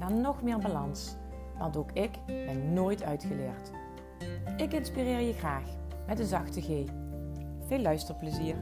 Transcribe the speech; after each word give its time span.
naar 0.00 0.12
nog 0.12 0.42
meer 0.42 0.58
balans. 0.58 1.14
Want 1.58 1.76
ook 1.76 1.92
ik 1.92 2.10
ben 2.26 2.72
nooit 2.72 3.02
uitgeleerd. 3.02 3.70
Ik 4.56 4.72
inspireer 4.72 5.20
je 5.20 5.32
graag 5.32 5.64
met 6.06 6.18
een 6.18 6.26
zachte 6.26 6.60
G. 6.60 6.66
Veel 7.66 7.78
luisterplezier. 7.78 8.56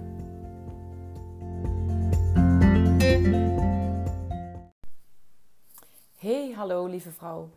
Hey, 6.19 6.53
hallo 6.57 6.87
lieve 6.87 7.11
vrouw. 7.11 7.49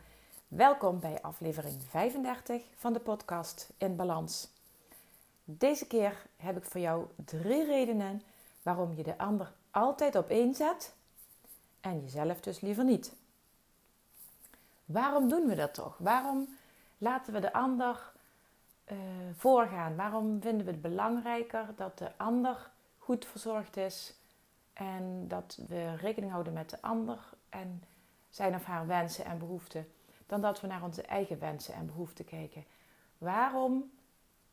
Welkom 0.47 0.99
bij 0.99 1.21
aflevering 1.21 1.75
35 1.89 2.63
van 2.75 2.93
de 2.93 2.99
podcast 2.99 3.73
In 3.77 3.95
Balans. 3.95 4.49
Deze 5.43 5.87
keer 5.87 6.25
heb 6.35 6.57
ik 6.57 6.63
voor 6.63 6.81
jou 6.81 7.05
drie 7.25 7.65
redenen 7.65 8.21
waarom 8.61 8.93
je 8.95 9.03
de 9.03 9.17
ander 9.17 9.51
altijd 9.71 10.15
op 10.15 10.29
één 10.29 10.53
zet 10.53 10.93
en 11.79 12.01
jezelf 12.01 12.39
dus 12.39 12.59
liever 12.59 12.83
niet. 12.83 13.19
Waarom 14.91 15.29
doen 15.29 15.47
we 15.47 15.55
dat 15.55 15.73
toch? 15.73 15.97
Waarom 15.97 16.57
laten 16.97 17.33
we 17.33 17.39
de 17.39 17.53
ander 17.53 18.11
uh, 18.91 18.97
voorgaan? 19.35 19.95
Waarom 19.95 20.41
vinden 20.41 20.65
we 20.65 20.71
het 20.71 20.81
belangrijker 20.81 21.65
dat 21.75 21.97
de 21.97 22.17
ander 22.17 22.71
goed 22.97 23.25
verzorgd 23.25 23.77
is 23.77 24.15
en 24.73 25.27
dat 25.27 25.59
we 25.67 25.95
rekening 25.95 26.31
houden 26.31 26.53
met 26.53 26.69
de 26.69 26.81
ander 26.81 27.19
en 27.49 27.83
zijn 28.29 28.55
of 28.55 28.63
haar 28.63 28.87
wensen 28.87 29.25
en 29.25 29.37
behoeften, 29.37 29.87
dan 30.25 30.41
dat 30.41 30.61
we 30.61 30.67
naar 30.67 30.83
onze 30.83 31.01
eigen 31.01 31.39
wensen 31.39 31.73
en 31.73 31.85
behoeften 31.85 32.25
kijken? 32.25 32.65
Waarom 33.17 33.91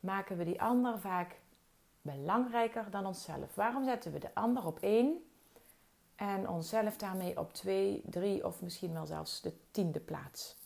maken 0.00 0.36
we 0.36 0.44
die 0.44 0.62
ander 0.62 0.98
vaak 0.98 1.40
belangrijker 2.02 2.90
dan 2.90 3.06
onszelf? 3.06 3.54
Waarom 3.54 3.84
zetten 3.84 4.12
we 4.12 4.18
de 4.18 4.34
ander 4.34 4.66
op 4.66 4.78
één 4.78 5.27
en 6.18 6.48
onszelf 6.48 6.96
daarmee 6.96 7.38
op 7.38 7.52
twee, 7.52 8.02
drie 8.04 8.46
of 8.46 8.62
misschien 8.62 8.92
wel 8.92 9.06
zelfs 9.06 9.40
de 9.40 9.52
tiende 9.70 10.00
plaats. 10.00 10.56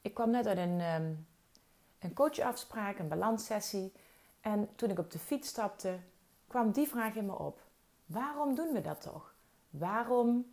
Ik 0.00 0.14
kwam 0.14 0.30
net 0.30 0.46
uit 0.46 0.58
een, 0.58 0.80
um, 0.80 1.26
een 1.98 2.12
coachafspraak, 2.12 2.98
een 2.98 3.08
balanssessie. 3.08 3.92
En 4.40 4.68
toen 4.74 4.90
ik 4.90 4.98
op 4.98 5.10
de 5.10 5.18
fiets 5.18 5.48
stapte, 5.48 5.98
kwam 6.46 6.70
die 6.72 6.88
vraag 6.88 7.14
in 7.14 7.26
me 7.26 7.38
op. 7.38 7.60
Waarom 8.06 8.54
doen 8.54 8.72
we 8.72 8.80
dat 8.80 9.00
toch? 9.00 9.34
Waarom 9.70 10.46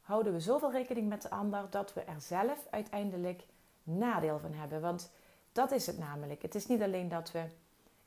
houden 0.00 0.32
we 0.32 0.40
zoveel 0.40 0.70
rekening 0.72 1.08
met 1.08 1.22
de 1.22 1.30
ander 1.30 1.66
dat 1.70 1.94
we 1.94 2.00
er 2.00 2.20
zelf 2.20 2.66
uiteindelijk 2.70 3.42
nadeel 3.82 4.38
van 4.38 4.52
hebben? 4.52 4.80
Want 4.80 5.10
dat 5.52 5.72
is 5.72 5.86
het 5.86 5.98
namelijk. 5.98 6.42
Het 6.42 6.54
is 6.54 6.66
niet 6.66 6.82
alleen 6.82 7.08
dat 7.08 7.32
we 7.32 7.44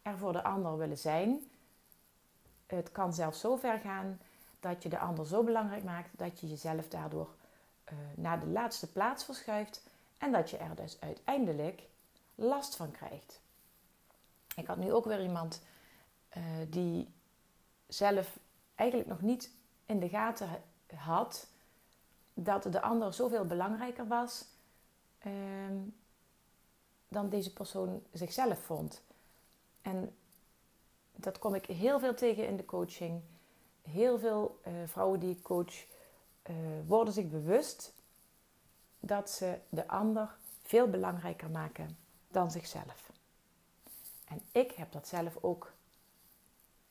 er 0.02 0.18
voor 0.18 0.32
de 0.32 0.44
ander 0.44 0.78
willen 0.78 0.98
zijn, 0.98 1.52
het 2.76 2.92
kan 2.92 3.14
zelfs 3.14 3.40
zo 3.40 3.56
ver 3.56 3.80
gaan 3.80 4.20
dat 4.60 4.84
je 4.84 4.90
de 4.90 5.00
ander 5.00 5.28
zo 5.28 5.44
belangrijk 5.44 5.84
maakt 5.84 6.10
dat 6.18 6.40
je 6.40 6.48
jezelf 6.48 6.88
daardoor 6.88 7.36
uh, 7.92 7.98
naar 8.16 8.40
de 8.40 8.48
laatste 8.48 8.92
plaats 8.92 9.24
verschuift 9.24 9.84
en 10.18 10.32
dat 10.32 10.50
je 10.50 10.58
er 10.58 10.76
dus 10.76 10.98
uiteindelijk 11.00 11.82
last 12.36 12.76
van 12.76 12.92
krijgt. 12.92 13.42
Ik 14.56 14.68
had 14.68 14.78
nu 14.78 14.94
ook 14.94 15.06
weer 15.06 15.22
iemand 15.22 15.62
uh, 16.38 16.44
die 16.70 17.14
zelf 17.88 18.38
eigenlijk 18.76 19.10
nog 19.10 19.22
niet 19.22 19.52
in 19.86 20.00
de 20.00 20.10
gaten 20.10 20.50
had 20.96 21.48
dat 22.34 22.64
de 22.64 22.82
ander 22.82 23.14
zoveel 23.14 23.46
belangrijker 23.46 24.08
was 24.08 24.46
uh, 25.26 25.34
dan 27.08 27.30
deze 27.30 27.54
persoon 27.54 28.04
zichzelf 28.12 28.60
vond. 28.60 29.02
En 29.82 30.16
dat 31.24 31.40
kom 31.40 31.56
ik 31.56 31.66
heel 31.66 32.00
veel 32.00 32.16
tegen 32.16 32.48
in 32.48 32.58
de 32.58 32.66
coaching. 32.66 33.22
Heel 33.82 34.20
veel 34.20 34.60
uh, 34.68 34.74
vrouwen 34.86 35.20
die 35.20 35.36
ik 35.36 35.44
coach 35.44 35.86
uh, 36.50 36.56
worden 36.88 37.14
zich 37.14 37.30
bewust 37.30 37.94
dat 39.00 39.30
ze 39.30 39.60
de 39.70 39.88
ander 39.88 40.36
veel 40.62 40.88
belangrijker 40.88 41.50
maken 41.50 41.98
dan 42.28 42.52
zichzelf. 42.52 43.12
En 44.26 44.42
ik 44.52 44.72
heb 44.72 44.92
dat 44.92 45.08
zelf 45.08 45.38
ook 45.42 45.74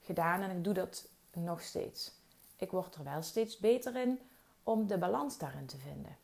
gedaan 0.01 0.41
en 0.41 0.57
ik 0.57 0.65
doe 0.65 0.75
dat 0.75 1.09
nog 1.33 1.61
steeds. 1.61 2.13
Ik 2.57 2.71
word 2.71 2.95
er 2.95 3.05
wel 3.05 3.23
steeds 3.23 3.59
beter 3.59 3.97
in 3.97 4.21
om 4.63 4.87
de 4.87 4.99
balans 4.99 5.39
daarin 5.39 5.67
te 5.67 5.79
vinden. 5.79 6.17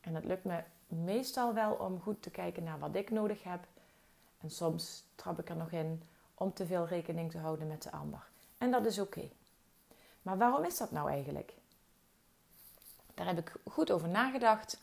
En 0.00 0.14
het 0.14 0.24
lukt 0.24 0.44
me 0.44 0.62
meestal 0.88 1.54
wel 1.54 1.74
om 1.74 2.00
goed 2.00 2.22
te 2.22 2.30
kijken 2.30 2.62
naar 2.62 2.78
wat 2.78 2.94
ik 2.94 3.10
nodig 3.10 3.42
heb. 3.42 3.66
En 4.40 4.50
soms 4.50 5.04
trap 5.14 5.38
ik 5.38 5.48
er 5.48 5.56
nog 5.56 5.70
in 5.70 6.02
om 6.38 6.52
te 6.52 6.66
veel 6.66 6.86
rekening 6.86 7.30
te 7.30 7.38
houden 7.38 7.66
met 7.66 7.82
de 7.82 7.90
ander. 7.92 8.28
En 8.58 8.70
dat 8.70 8.86
is 8.86 8.98
oké. 8.98 9.30
Maar 10.22 10.38
waarom 10.38 10.64
is 10.64 10.76
dat 10.76 10.90
nou 10.90 11.10
eigenlijk? 11.10 11.54
Daar 13.14 13.26
heb 13.26 13.38
ik 13.38 13.52
goed 13.70 13.90
over 13.90 14.08
nagedacht 14.08 14.80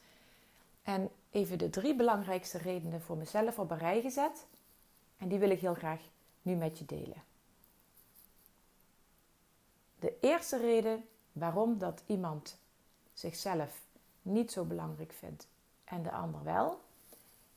en 0.84 1.09
even 1.30 1.58
de 1.58 1.69
drie 1.69 1.96
belangrijkste 1.96 2.58
redenen 2.58 3.02
voor 3.02 3.18
mezelf 3.18 3.59
op 3.59 3.72
een 3.72 3.78
rij 3.78 4.02
gezet. 4.02 4.46
En 5.18 5.28
die 5.28 5.40
wil 5.40 5.50
ik 5.50 5.59
heel 5.59 5.74
graag 5.74 6.02
nu 6.41 6.56
met 6.56 6.80
je 6.80 6.86
delen. 6.86 7.24
De 10.00 10.18
eerste 10.20 10.58
reden 10.58 11.08
waarom 11.31 11.78
dat 11.78 12.03
iemand 12.06 12.58
zichzelf 13.14 13.81
niet 14.22 14.52
zo 14.52 14.64
belangrijk 14.64 15.12
vindt 15.12 15.47
en 15.84 16.03
de 16.03 16.12
ander 16.12 16.44
wel, 16.44 16.81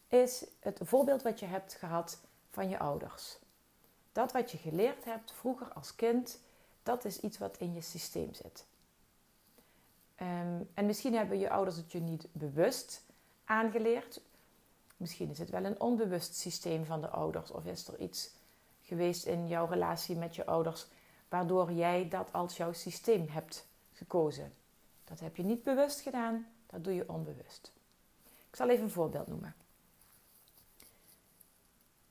is 0.09 0.45
het 0.61 0.78
voorbeeld 0.83 1.23
wat 1.23 1.41
je 1.41 1.47
hebt 1.47 1.75
gehad 1.75 2.21
van 2.51 2.69
je 2.69 2.78
ouders. 2.78 3.39
Dat 4.16 4.32
wat 4.32 4.50
je 4.50 4.59
geleerd 4.59 5.04
hebt 5.04 5.32
vroeger 5.32 5.72
als 5.72 5.94
kind, 5.94 6.41
dat 6.82 7.04
is 7.04 7.21
iets 7.21 7.38
wat 7.38 7.56
in 7.56 7.75
je 7.75 7.81
systeem 7.81 8.34
zit. 8.34 8.66
Um, 10.21 10.69
en 10.75 10.87
misschien 10.87 11.15
hebben 11.15 11.38
je 11.38 11.50
ouders 11.50 11.77
het 11.77 11.93
je 11.93 12.00
niet 12.00 12.27
bewust 12.32 13.04
aangeleerd. 13.44 14.21
Misschien 14.97 15.31
is 15.31 15.38
het 15.38 15.50
wel 15.50 15.65
een 15.65 15.81
onbewust 15.81 16.34
systeem 16.34 16.84
van 16.84 17.00
de 17.00 17.09
ouders. 17.09 17.50
Of 17.50 17.65
is 17.65 17.88
er 17.88 17.99
iets 17.99 18.31
geweest 18.82 19.25
in 19.27 19.49
jouw 19.49 19.66
relatie 19.66 20.16
met 20.16 20.34
je 20.34 20.47
ouders 20.47 20.87
waardoor 21.28 21.72
jij 21.72 22.09
dat 22.09 22.33
als 22.33 22.56
jouw 22.56 22.72
systeem 22.72 23.28
hebt 23.28 23.69
gekozen. 23.93 24.54
Dat 25.04 25.21
heb 25.21 25.37
je 25.37 25.43
niet 25.43 25.62
bewust 25.62 26.00
gedaan, 26.00 26.47
dat 26.66 26.84
doe 26.84 26.94
je 26.94 27.09
onbewust. 27.09 27.72
Ik 28.48 28.56
zal 28.56 28.69
even 28.69 28.84
een 28.84 28.91
voorbeeld 28.91 29.27
noemen. 29.27 29.54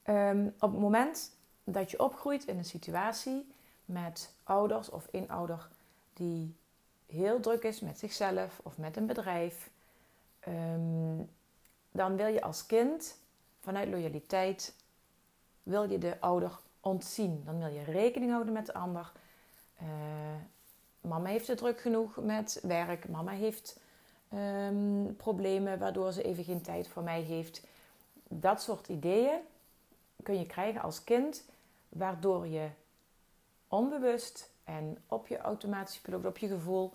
Um, 0.07 0.47
op 0.59 0.71
het 0.71 0.79
moment 0.79 1.34
dat 1.65 1.91
je 1.91 2.03
opgroeit 2.03 2.45
in 2.45 2.57
een 2.57 2.65
situatie 2.65 3.53
met 3.85 4.33
ouders 4.43 4.89
of 4.89 5.07
een 5.11 5.29
ouder 5.29 5.67
die 6.13 6.55
heel 7.05 7.39
druk 7.39 7.63
is 7.63 7.79
met 7.79 7.99
zichzelf 7.99 8.59
of 8.63 8.77
met 8.77 8.97
een 8.97 9.05
bedrijf, 9.05 9.69
ehm, 10.39 11.23
dan 11.91 12.15
wil 12.15 12.27
je 12.27 12.41
als 12.41 12.65
kind 12.65 13.17
vanuit 13.59 13.89
loyaliteit 13.89 14.75
wil 15.63 15.91
je 15.91 15.97
de 15.97 16.19
ouder 16.19 16.59
ontzien. 16.79 17.41
Dan 17.45 17.59
wil 17.59 17.67
je 17.67 17.83
rekening 17.83 18.31
houden 18.31 18.53
met 18.53 18.65
de 18.65 18.73
ander. 18.73 19.11
Uh, 19.81 19.87
mama 21.01 21.29
heeft 21.29 21.47
het 21.47 21.57
druk 21.57 21.79
genoeg 21.79 22.15
met 22.15 22.59
werk. 22.63 23.09
Mama 23.09 23.31
heeft 23.31 23.79
um, 24.33 25.15
problemen 25.15 25.79
waardoor 25.79 26.11
ze 26.11 26.23
even 26.23 26.43
geen 26.43 26.61
tijd 26.61 26.87
voor 26.87 27.03
mij 27.03 27.21
heeft. 27.21 27.61
Dat 28.27 28.61
soort 28.61 28.87
ideeën 28.87 29.39
kun 30.23 30.39
je 30.39 30.45
krijgen 30.45 30.81
als 30.81 31.03
kind 31.03 31.45
waardoor 31.95 32.47
je 32.47 32.69
onbewust 33.67 34.53
en 34.63 35.03
op 35.07 35.27
je 35.27 35.37
automatische 35.37 36.01
piloot, 36.01 36.25
op 36.25 36.37
je 36.37 36.47
gevoel, 36.47 36.93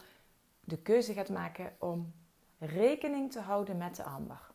de 0.61 0.79
keuze 0.79 1.13
gaat 1.13 1.29
maken 1.29 1.77
om 1.79 2.13
rekening 2.59 3.33
te 3.33 3.41
houden 3.41 3.77
met 3.77 3.97
de 3.97 4.03
ander. 4.03 4.51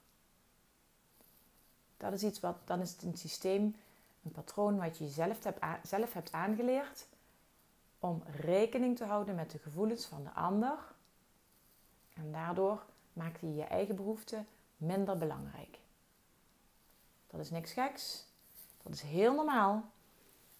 Dat 1.98 2.14
is 2.14 2.24
iets 2.24 2.40
wat, 2.40 2.58
dan 2.66 2.80
is 2.80 2.92
het 2.92 3.04
een 3.04 3.18
systeem, 3.18 3.76
een 4.24 4.32
patroon 4.32 4.78
wat 4.78 4.98
je 4.98 5.08
zelf 5.08 5.44
hebt, 5.44 5.88
zelf 5.88 6.14
hebt 6.14 6.32
aangeleerd 6.32 7.08
om 8.00 8.24
rekening 8.26 8.98
te 8.98 9.06
houden 9.06 9.36
met 9.36 9.52
de 9.52 9.58
gevoelens 9.58 10.06
van 10.06 10.24
de 10.24 10.32
ander. 10.32 10.78
En 12.14 12.32
daardoor 12.32 12.86
maakt 13.14 13.40
je 13.40 13.56
je 13.56 13.64
eigen 13.64 13.96
behoeften 13.96 14.48
minder 14.78 15.18
belangrijk. 15.18 15.80
Dat 17.28 17.40
is 17.40 17.50
niks 17.50 17.72
geks. 17.72 18.26
Dat 18.84 18.94
is 18.94 19.02
heel 19.02 19.34
normaal 19.34 19.94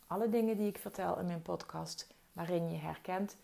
alle 0.08 0.30
dingen 0.30 0.58
die 0.58 0.68
ik 0.68 0.78
vertel 0.78 1.20
in 1.20 1.26
mijn 1.26 1.42
podcast, 1.42 2.08
waarin 2.34 2.72
je 2.72 2.78
herkent 2.78 3.36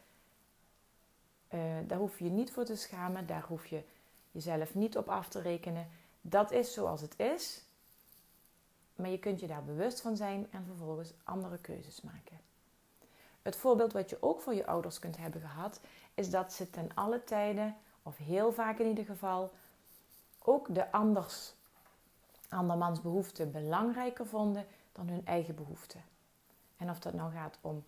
Uh, 1.54 1.60
daar 1.88 1.98
hoef 1.98 2.20
je 2.20 2.24
je 2.24 2.30
niet 2.30 2.52
voor 2.52 2.64
te 2.64 2.76
schamen. 2.76 3.28
Daar 3.28 3.46
hoef 3.48 3.66
je 3.66 3.84
jezelf 4.32 4.76
niet 4.76 4.98
op 4.98 5.10
af 5.10 5.30
te 5.30 5.42
rekenen. 5.42 5.88
Dat 6.22 6.52
is 6.52 6.74
zoals 6.74 7.02
het 7.02 7.20
is. 7.20 7.62
Maar 8.96 9.10
je 9.10 9.20
kunt 9.20 9.40
je 9.40 9.48
daar 9.48 9.64
bewust 9.64 10.02
van 10.02 10.16
zijn 10.16 10.48
en 10.52 10.66
vervolgens 10.66 11.14
andere 11.24 11.58
keuzes 11.58 12.02
maken. 12.02 12.40
Het 13.42 13.56
voorbeeld 13.56 13.94
wat 13.94 14.10
je 14.10 14.18
ook 14.20 14.42
voor 14.42 14.54
je 14.54 14.66
ouders 14.66 15.00
kunt 15.00 15.18
hebben 15.18 15.42
gehad, 15.42 15.80
is 16.14 16.30
dat 16.30 16.54
ze 16.54 16.70
ten 16.70 16.90
alle 16.94 17.24
tijden, 17.24 17.76
of 18.04 18.18
heel 18.18 18.52
vaak 18.54 18.80
in 18.80 18.88
ieder 18.88 19.06
geval, 19.06 19.52
ook 20.40 20.76
de 20.76 20.92
anders, 20.92 21.54
andermans 22.50 23.02
behoeften 23.02 23.52
belangrijker 23.52 24.26
vonden 24.26 24.66
dan 24.92 25.08
hun 25.08 25.26
eigen 25.26 25.56
behoeften. 25.56 26.04
En 26.82 26.90
of 26.90 27.00
dat 27.00 27.14
nou 27.14 27.32
gaat 27.32 27.58
om 27.62 27.84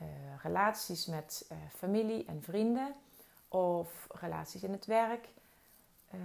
uh, 0.00 0.08
relaties 0.42 1.06
met 1.06 1.48
uh, 1.52 1.58
familie 1.76 2.24
en 2.24 2.42
vrienden, 2.42 2.94
of 3.48 4.06
relaties 4.08 4.62
in 4.62 4.72
het 4.72 4.86
werk, 4.86 5.28
uh, 6.14 6.20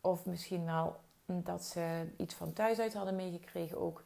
of 0.00 0.26
misschien 0.26 0.64
wel 0.64 1.00
dat 1.26 1.64
ze 1.64 2.12
iets 2.16 2.34
van 2.34 2.52
thuis 2.52 2.78
uit 2.78 2.94
hadden 2.94 3.16
meegekregen 3.16 3.78
ook. 3.78 4.02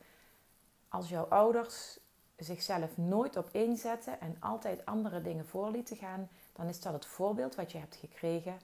Als 0.88 1.08
jouw 1.08 1.25
ouders 1.25 1.99
zichzelf 2.37 2.96
nooit 2.96 3.37
op 3.37 3.49
zetten 3.75 4.20
en 4.20 4.37
altijd 4.40 4.84
andere 4.84 5.23
dingen 5.23 5.46
voor 5.46 5.70
lieten 5.70 5.96
gaan, 5.96 6.28
dan 6.52 6.67
is 6.67 6.81
dat 6.81 6.93
het 6.93 7.06
voorbeeld 7.06 7.55
wat 7.55 7.73
je 7.73 7.78
hebt 7.78 7.96
gekregen. 7.96 8.58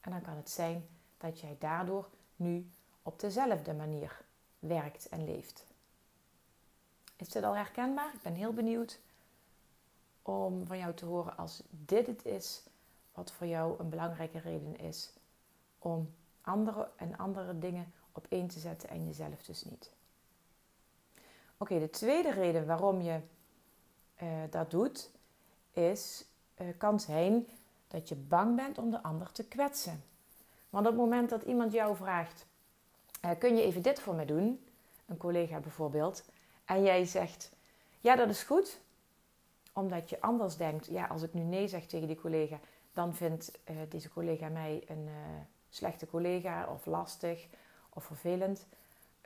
En 0.00 0.10
dan 0.10 0.22
kan 0.22 0.36
het 0.36 0.50
zijn 0.50 0.86
dat 1.18 1.40
jij 1.40 1.56
daardoor 1.58 2.08
nu 2.36 2.70
op 3.02 3.20
dezelfde 3.20 3.74
manier 3.74 4.24
werkt 4.58 5.08
en 5.08 5.24
leeft. 5.24 5.75
Is 7.16 7.28
dit 7.28 7.44
al 7.44 7.56
herkenbaar? 7.56 8.14
Ik 8.14 8.22
ben 8.22 8.34
heel 8.34 8.52
benieuwd 8.52 9.00
om 10.22 10.66
van 10.66 10.78
jou 10.78 10.94
te 10.94 11.04
horen 11.04 11.36
als 11.36 11.62
dit 11.70 12.06
het 12.06 12.24
is 12.24 12.62
wat 13.12 13.32
voor 13.32 13.46
jou 13.46 13.80
een 13.80 13.88
belangrijke 13.88 14.38
reden 14.38 14.78
is 14.78 15.12
om 15.78 16.14
andere 16.40 16.88
en 16.96 17.16
andere 17.16 17.58
dingen 17.58 17.92
op 18.12 18.26
één 18.28 18.46
te 18.46 18.58
zetten 18.58 18.88
en 18.88 19.06
jezelf 19.06 19.42
dus 19.42 19.64
niet. 19.64 19.90
Oké, 21.56 21.78
de 21.78 21.90
tweede 21.90 22.30
reden 22.30 22.66
waarom 22.66 23.00
je 23.00 23.20
uh, 24.22 24.28
dat 24.50 24.70
doet, 24.70 25.10
is, 25.72 26.24
uh, 26.60 26.68
kan 26.78 27.00
zijn 27.00 27.46
dat 27.88 28.08
je 28.08 28.14
bang 28.14 28.56
bent 28.56 28.78
om 28.78 28.90
de 28.90 29.02
ander 29.02 29.32
te 29.32 29.44
kwetsen. 29.44 30.02
Want 30.70 30.86
op 30.86 30.92
het 30.92 31.00
moment 31.00 31.30
dat 31.30 31.42
iemand 31.42 31.72
jou 31.72 31.96
vraagt, 31.96 32.46
uh, 33.24 33.30
kun 33.38 33.56
je 33.56 33.62
even 33.62 33.82
dit 33.82 34.00
voor 34.00 34.14
me 34.14 34.24
doen, 34.24 34.64
een 35.06 35.16
collega 35.16 35.60
bijvoorbeeld, 35.60 36.24
en 36.66 36.82
jij 36.82 37.04
zegt, 37.04 37.50
ja 38.00 38.16
dat 38.16 38.28
is 38.28 38.42
goed, 38.42 38.80
omdat 39.72 40.10
je 40.10 40.20
anders 40.20 40.56
denkt, 40.56 40.86
ja 40.86 41.06
als 41.06 41.22
ik 41.22 41.34
nu 41.34 41.42
nee 41.42 41.68
zeg 41.68 41.86
tegen 41.86 42.06
die 42.06 42.20
collega, 42.20 42.58
dan 42.92 43.14
vindt 43.14 43.58
deze 43.88 44.10
collega 44.10 44.48
mij 44.48 44.84
een 44.88 45.08
slechte 45.68 46.06
collega 46.06 46.66
of 46.66 46.86
lastig 46.86 47.46
of 47.88 48.04
vervelend. 48.04 48.66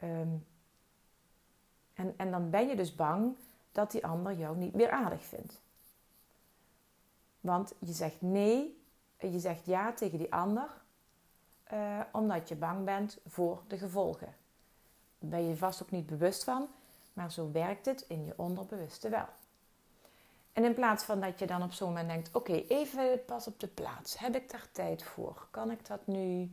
Um, 0.03 0.47
en, 1.95 2.15
en 2.17 2.31
dan 2.31 2.51
ben 2.51 2.69
je 2.69 2.77
dus 2.77 2.95
bang 2.95 3.37
dat 3.73 3.91
die 3.91 4.07
ander 4.07 4.35
jou 4.35 4.57
niet 4.57 4.75
meer 4.75 4.91
aardig 4.91 5.25
vindt. 5.25 5.61
Want 7.41 7.75
je 7.79 7.93
zegt 7.93 8.21
nee, 8.21 8.83
je 9.19 9.39
zegt 9.39 9.67
ja 9.67 9.93
tegen 9.93 10.19
die 10.19 10.33
ander, 10.33 10.69
uh, 11.73 12.01
omdat 12.13 12.49
je 12.49 12.57
bang 12.57 12.85
bent 12.85 13.19
voor 13.27 13.63
de 13.67 13.79
gevolgen. 13.79 14.35
Daar 15.19 15.31
ben 15.31 15.49
je 15.49 15.57
vast 15.57 15.83
ook 15.83 15.91
niet 15.91 16.07
bewust 16.07 16.45
van, 16.45 16.69
maar 17.13 17.33
zo 17.33 17.51
werkt 17.51 17.87
het 17.87 18.05
in 18.09 18.25
je 18.25 18.35
onderbewuste 18.37 19.09
wel. 19.09 19.29
En 20.53 20.65
in 20.65 20.75
plaats 20.75 21.05
van 21.05 21.21
dat 21.21 21.39
je 21.39 21.47
dan 21.47 21.63
op 21.63 21.73
zo'n 21.73 21.89
moment 21.89 22.09
denkt: 22.09 22.35
oké, 22.35 22.53
even 22.53 23.25
pas 23.25 23.47
op 23.47 23.61
de 23.61 23.69
plaats. 23.69 24.19
Heb 24.19 24.37
ik 24.37 24.51
daar 24.51 24.69
tijd 24.73 25.03
voor? 25.03 25.47
Kan 25.51 25.71
ik 25.71 25.87
dat 25.87 26.07
nu 26.07 26.53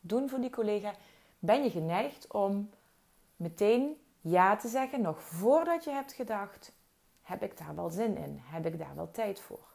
doen 0.00 0.28
voor 0.28 0.40
die 0.40 0.50
collega? 0.50 0.94
Ben 1.38 1.62
je 1.62 1.70
geneigd 1.70 2.32
om 2.32 2.70
meteen 3.36 4.00
ja 4.20 4.56
te 4.56 4.68
zeggen 4.68 5.00
nog 5.00 5.22
voordat 5.22 5.84
je 5.84 5.90
hebt 5.90 6.12
gedacht: 6.12 6.72
heb 7.22 7.42
ik 7.42 7.58
daar 7.58 7.74
wel 7.74 7.90
zin 7.90 8.16
in? 8.16 8.40
Heb 8.42 8.66
ik 8.66 8.78
daar 8.78 8.94
wel 8.94 9.10
tijd 9.10 9.40
voor? 9.40 9.72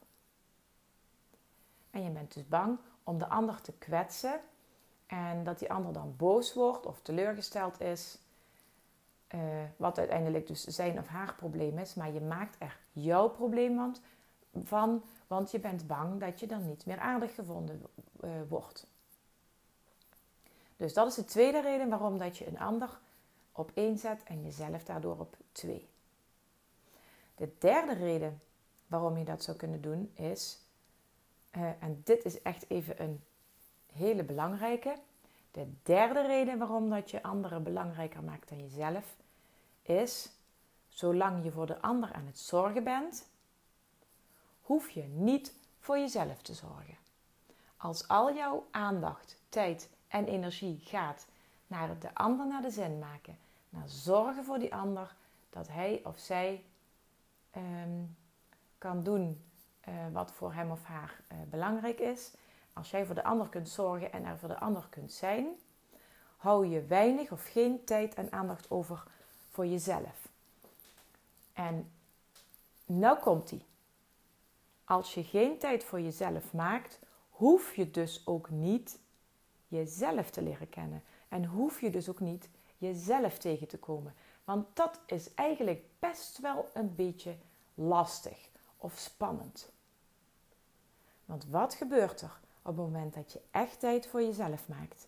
En 1.91 2.03
je 2.03 2.09
bent 2.09 2.33
dus 2.33 2.47
bang 2.47 2.79
om 3.03 3.17
de 3.17 3.27
ander 3.27 3.61
te 3.61 3.73
kwetsen 3.73 4.41
en 5.07 5.43
dat 5.43 5.59
die 5.59 5.71
ander 5.71 5.93
dan 5.93 6.15
boos 6.17 6.53
wordt 6.53 6.85
of 6.85 7.01
teleurgesteld 7.01 7.81
is. 7.81 8.17
Uh, 9.35 9.41
wat 9.77 9.97
uiteindelijk 9.97 10.47
dus 10.47 10.63
zijn 10.63 10.99
of 10.99 11.07
haar 11.07 11.35
probleem 11.35 11.77
is, 11.77 11.93
maar 11.93 12.13
je 12.13 12.21
maakt 12.21 12.55
er 12.59 12.79
jouw 12.91 13.29
probleem 13.29 13.93
van, 14.63 15.03
want 15.27 15.51
je 15.51 15.59
bent 15.59 15.87
bang 15.87 16.19
dat 16.19 16.39
je 16.39 16.47
dan 16.47 16.67
niet 16.67 16.85
meer 16.85 16.99
aardig 16.99 17.35
gevonden 17.35 17.81
uh, 18.23 18.29
wordt. 18.47 18.87
Dus 20.77 20.93
dat 20.93 21.07
is 21.07 21.15
de 21.15 21.25
tweede 21.25 21.61
reden 21.61 21.89
waarom 21.89 22.17
dat 22.17 22.37
je 22.37 22.47
een 22.47 22.59
ander 22.59 22.99
op 23.51 23.71
één 23.73 23.97
zet 23.97 24.23
en 24.23 24.43
jezelf 24.43 24.83
daardoor 24.83 25.19
op 25.19 25.37
twee. 25.51 25.87
De 27.35 27.49
derde 27.57 27.93
reden 27.93 28.41
waarom 28.87 29.17
je 29.17 29.25
dat 29.25 29.43
zou 29.43 29.57
kunnen 29.57 29.81
doen 29.81 30.11
is, 30.13 30.59
uh, 31.57 31.69
en 31.79 32.01
dit 32.03 32.25
is 32.25 32.41
echt 32.41 32.69
even 32.69 33.01
een 33.03 33.23
hele 33.93 34.23
belangrijke. 34.23 34.95
De 35.51 35.73
derde 35.83 36.21
reden 36.25 36.57
waarom 36.57 36.89
dat 36.89 37.11
je 37.11 37.23
anderen 37.23 37.63
belangrijker 37.63 38.23
maakt 38.23 38.49
dan 38.49 38.59
jezelf 38.59 39.15
is, 39.81 40.31
zolang 40.87 41.43
je 41.43 41.51
voor 41.51 41.65
de 41.65 41.81
ander 41.81 42.13
aan 42.13 42.25
het 42.25 42.39
zorgen 42.39 42.83
bent, 42.83 43.29
hoef 44.61 44.89
je 44.89 45.03
niet 45.03 45.53
voor 45.79 45.97
jezelf 45.97 46.41
te 46.41 46.53
zorgen. 46.53 46.97
Als 47.77 48.07
al 48.07 48.33
jouw 48.35 48.67
aandacht, 48.71 49.41
tijd 49.49 49.89
en 50.07 50.25
energie 50.25 50.79
gaat 50.83 51.27
naar 51.67 51.99
de 51.99 52.13
ander 52.13 52.47
naar 52.47 52.61
de 52.61 52.69
zin 52.69 52.99
maken, 52.99 53.37
naar 53.69 53.89
zorgen 53.89 54.45
voor 54.45 54.59
die 54.59 54.75
ander, 54.75 55.15
dat 55.49 55.67
hij 55.67 56.01
of 56.03 56.17
zij 56.19 56.63
ehm, 57.51 58.03
kan 58.77 59.03
doen 59.03 59.43
uh, 59.87 59.95
wat 60.11 60.31
voor 60.31 60.53
hem 60.53 60.71
of 60.71 60.83
haar 60.83 61.21
uh, 61.31 61.37
belangrijk 61.49 61.99
is. 61.99 62.31
Als 62.79 62.91
jij 62.91 63.05
voor 63.05 63.15
de 63.15 63.23
ander 63.23 63.49
kunt 63.49 63.69
zorgen 63.69 64.11
en 64.11 64.25
er 64.25 64.37
voor 64.37 64.49
de 64.49 64.59
ander 64.59 64.87
kunt 64.89 65.11
zijn, 65.11 65.47
hou 66.37 66.67
je 66.67 66.85
weinig 66.85 67.31
of 67.31 67.45
geen 67.51 67.83
tijd 67.83 68.13
en 68.13 68.31
aandacht 68.31 68.71
over 68.71 69.03
voor 69.49 69.65
jezelf. 69.65 70.29
En 71.53 71.91
nou 72.85 73.19
komt 73.19 73.49
die. 73.49 73.65
Als 74.83 75.13
je 75.13 75.23
geen 75.23 75.57
tijd 75.57 75.83
voor 75.83 76.01
jezelf 76.01 76.53
maakt, 76.53 76.99
hoef 77.29 77.75
je 77.75 77.91
dus 77.91 78.21
ook 78.25 78.49
niet 78.49 78.99
jezelf 79.67 80.29
te 80.29 80.41
leren 80.41 80.69
kennen. 80.69 81.03
En 81.27 81.45
hoef 81.45 81.81
je 81.81 81.89
dus 81.89 82.09
ook 82.09 82.19
niet 82.19 82.49
jezelf 82.77 83.37
tegen 83.37 83.67
te 83.67 83.77
komen. 83.77 84.15
Want 84.43 84.75
dat 84.75 84.99
is 85.05 85.33
eigenlijk 85.33 85.83
best 85.99 86.39
wel 86.39 86.69
een 86.73 86.95
beetje 86.95 87.35
lastig 87.73 88.49
of 88.77 88.97
spannend. 88.97 89.71
Want 91.25 91.45
wat 91.45 91.73
gebeurt 91.73 92.21
er 92.21 92.39
op 92.69 92.77
het 92.77 92.85
moment 92.85 93.13
dat 93.13 93.31
je 93.31 93.41
echt 93.51 93.79
tijd 93.79 94.07
voor 94.07 94.21
jezelf 94.21 94.67
maakt? 94.67 95.07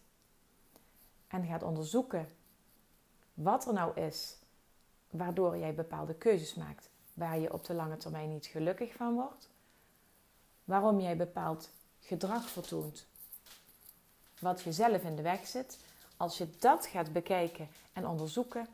En 1.27 1.45
gaat 1.45 1.63
onderzoeken 1.63 2.27
wat 3.33 3.67
er 3.67 3.73
nou 3.73 3.99
is 3.99 4.37
waardoor 5.09 5.57
jij 5.57 5.75
bepaalde 5.75 6.13
keuzes 6.13 6.55
maakt 6.55 6.89
waar 7.13 7.39
je 7.39 7.53
op 7.53 7.65
de 7.65 7.73
lange 7.73 7.97
termijn 7.97 8.29
niet 8.29 8.45
gelukkig 8.45 8.93
van 8.93 9.13
wordt. 9.13 9.49
Waarom 10.63 10.99
jij 10.99 11.17
bepaald 11.17 11.69
gedrag 11.99 12.49
vertoont 12.49 13.05
wat 14.39 14.61
jezelf 14.61 15.03
in 15.03 15.15
de 15.15 15.21
weg 15.21 15.47
zit 15.47 15.79
als 16.17 16.37
je 16.37 16.49
dat 16.59 16.85
gaat 16.85 17.13
bekijken 17.13 17.67
en 17.93 18.07
onderzoeken, 18.07 18.67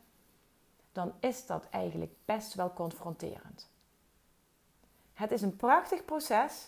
dan 0.92 1.14
is 1.20 1.46
dat 1.46 1.70
eigenlijk 1.70 2.14
best 2.26 2.54
wel 2.54 2.74
confronterend. 2.74 3.70
Het 5.14 5.32
is 5.32 5.42
een 5.42 5.56
prachtig 5.56 6.06
proces, 6.06 6.68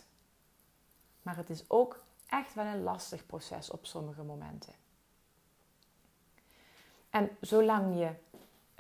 maar 1.22 1.38
het 1.38 1.50
is 1.50 1.70
ook 1.70 2.08
echt 2.30 2.54
wel 2.54 2.66
een 2.66 2.84
lastig 2.84 3.26
proces 3.26 3.70
op 3.70 3.86
sommige 3.86 4.24
momenten. 4.24 4.74
En 7.10 7.38
zolang 7.42 8.00
je 8.00 8.14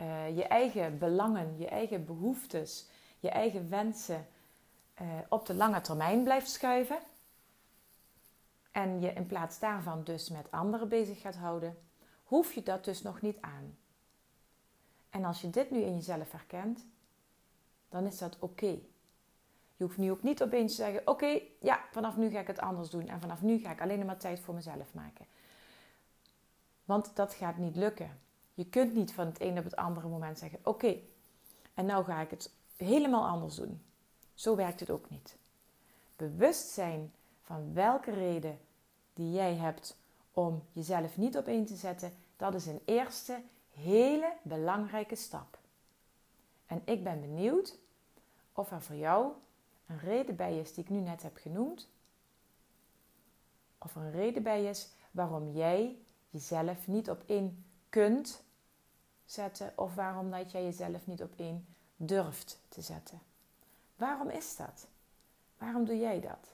uh, 0.01 0.38
je 0.38 0.44
eigen 0.44 0.98
belangen, 0.98 1.58
je 1.58 1.68
eigen 1.68 2.06
behoeftes, 2.06 2.88
je 3.20 3.29
eigen 3.29 3.70
wensen 3.70 4.27
uh, 5.01 5.08
op 5.29 5.46
de 5.46 5.53
lange 5.53 5.82
termijn 5.82 6.24
blijft 6.24 6.50
schuiven 6.50 7.00
en 8.72 9.01
je 9.01 9.13
in 9.13 9.25
plaats 9.25 9.60
daarvan 9.60 10.03
dus 10.03 10.29
met 10.29 10.51
anderen 10.51 10.89
bezig 10.89 11.22
gaat 11.22 11.36
houden, 11.36 11.77
hoef 12.24 12.53
je 12.53 12.63
dat 12.63 12.86
dus 12.86 13.01
nog 13.01 13.22
niet 13.22 13.38
aan. 13.41 13.77
En 15.10 15.25
als 15.25 15.41
je 15.41 15.50
dit 15.50 15.72
nu 15.72 15.82
in 15.82 15.96
jezelf 15.96 16.32
herkent, 16.32 16.86
dan 17.89 18.06
is 18.06 18.18
dat 18.18 18.39
oké. 18.39 18.79
Je 19.80 19.86
hoeft 19.86 19.98
nu 19.98 20.12
ook 20.12 20.24
niet 20.24 20.44
opeens 20.44 20.76
te 20.76 20.82
zeggen: 20.82 21.08
Oké, 21.08 21.42
ja, 21.60 21.80
vanaf 21.92 22.18
nu 22.18 22.30
ga 22.30 22.40
ik 22.40 22.48
het 22.48 22.60
anders 22.60 22.90
doen. 22.90 23.08
En 23.08 23.20
vanaf 23.20 23.42
nu 23.42 23.58
ga 23.58 23.72
ik 23.72 23.82
alleen 23.82 24.06
maar 24.06 24.18
tijd 24.18 24.40
voor 24.40 24.54
mezelf 24.54 24.94
maken. 24.94 25.26
Want 26.86 27.16
dat 27.16 27.34
gaat 27.34 27.58
niet 27.58 27.76
lukken. 27.76 28.20
Je 28.54 28.66
kunt 28.66 28.94
niet 28.94 29.14
van 29.14 29.26
het 29.26 29.42
een 29.42 29.58
op 29.58 29.64
het 29.64 29.76
andere 29.76 30.08
moment 30.08 30.40
zeggen: 30.40 30.60
Oké, 30.64 30.96
en 31.74 31.86
nou 31.86 32.04
ga 32.04 32.22
ik 32.22 32.30
het 32.30 32.52
helemaal 32.76 33.28
anders 33.28 33.56
doen. 33.56 33.82
Zo 34.34 34.56
werkt 34.56 34.80
het 34.80 34.90
ook 34.90 35.10
niet. 35.10 35.38
bewust 36.16 36.70
zijn 36.70 37.14
van 37.42 37.74
welke 37.74 38.12
reden 38.12 38.60
die 39.14 39.32
jij 39.32 39.56
hebt 39.56 39.98
om 40.32 40.64
jezelf 40.72 41.18
niet 41.18 41.38
op 41.38 41.48
één 41.48 41.66
te 41.66 41.76
zetten, 41.76 42.14
dat 42.38 42.54
is 42.54 42.66
een 42.66 42.82
eerste 42.86 43.42
hele 43.74 44.34
belangrijke 44.42 45.16
stap. 45.16 45.58
En 46.66 46.82
ik 46.86 47.04
ben 47.04 47.22
benieuwd 47.22 47.78
of 48.54 48.72
er 48.72 48.82
voor 48.82 48.96
jou 48.96 49.32
een 49.89 50.00
reden 50.00 50.36
bij 50.36 50.60
is 50.60 50.74
die 50.74 50.84
ik 50.84 50.89
nu 50.89 51.00
net 51.00 51.24
heb 51.24 51.38
genoemd. 51.38 51.89
Of 53.77 53.96
er 53.96 54.01
een 54.01 54.12
reden 54.12 54.43
bij 54.43 54.65
is 54.65 54.89
waarom 55.12 55.51
jij 55.51 55.98
jezelf 56.29 56.88
niet 56.88 57.10
op 57.10 57.24
één 57.25 57.65
kunt 57.89 58.43
zetten 59.25 59.74
of 59.75 59.96
waarom 59.96 60.31
dat 60.31 60.51
jij 60.51 60.63
jezelf 60.63 61.08
niet 61.08 61.24
op 61.24 61.34
één 61.36 61.65
durft 61.96 62.60
te 62.69 62.81
zetten. 62.81 63.19
Waarom 63.96 64.29
is 64.29 64.55
dat? 64.55 64.88
Waarom 65.58 65.86
doe 65.86 65.98
jij 65.98 66.19
dat? 66.19 66.51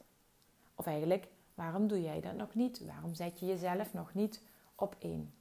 Of 0.75 0.85
eigenlijk, 0.85 1.27
waarom 1.53 1.87
doe 1.87 2.01
jij 2.01 2.21
dat 2.21 2.35
nog 2.35 2.53
niet? 2.53 2.85
Waarom 2.85 3.13
zet 3.13 3.39
je 3.39 3.45
jezelf 3.45 3.93
nog 3.93 4.13
niet 4.13 4.41
op 4.75 4.95
één? 4.99 5.33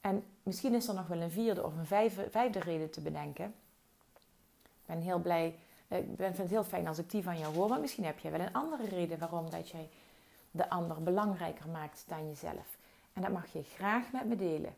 En 0.00 0.24
misschien 0.42 0.74
is 0.74 0.88
er 0.88 0.94
nog 0.94 1.06
wel 1.06 1.20
een 1.20 1.30
vierde 1.30 1.64
of 1.64 1.76
een 1.76 1.86
vijfde, 1.86 2.30
vijfde 2.30 2.60
reden 2.60 2.90
te 2.90 3.00
bedenken. 3.00 3.54
Ben 4.86 5.00
heel 5.00 5.18
blij, 5.18 5.58
eh, 5.88 5.98
ik 5.98 6.04
vind 6.16 6.38
het 6.38 6.50
heel 6.50 6.64
fijn 6.64 6.88
als 6.88 6.98
ik 6.98 7.10
die 7.10 7.22
van 7.22 7.38
jou 7.38 7.54
hoor, 7.54 7.68
maar 7.68 7.80
misschien 7.80 8.04
heb 8.04 8.18
jij 8.18 8.30
wel 8.30 8.40
een 8.40 8.52
andere 8.52 8.88
reden 8.88 9.18
waarom 9.18 9.50
dat 9.50 9.68
jij 9.68 9.88
de 10.50 10.70
ander 10.70 11.02
belangrijker 11.02 11.68
maakt 11.68 12.04
dan 12.06 12.28
jezelf. 12.28 12.78
En 13.12 13.22
dat 13.22 13.32
mag 13.32 13.52
je 13.52 13.62
graag 13.62 14.12
met 14.12 14.24
me 14.24 14.36
delen. 14.36 14.74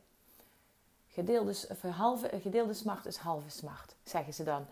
Gedeelde, 1.08 1.54
halve, 1.90 2.40
gedeelde 2.42 2.74
smart 2.74 3.06
is 3.06 3.16
halve 3.16 3.50
smart, 3.50 3.94
zeggen 4.04 4.34
ze 4.34 4.44
dan. 4.44 4.66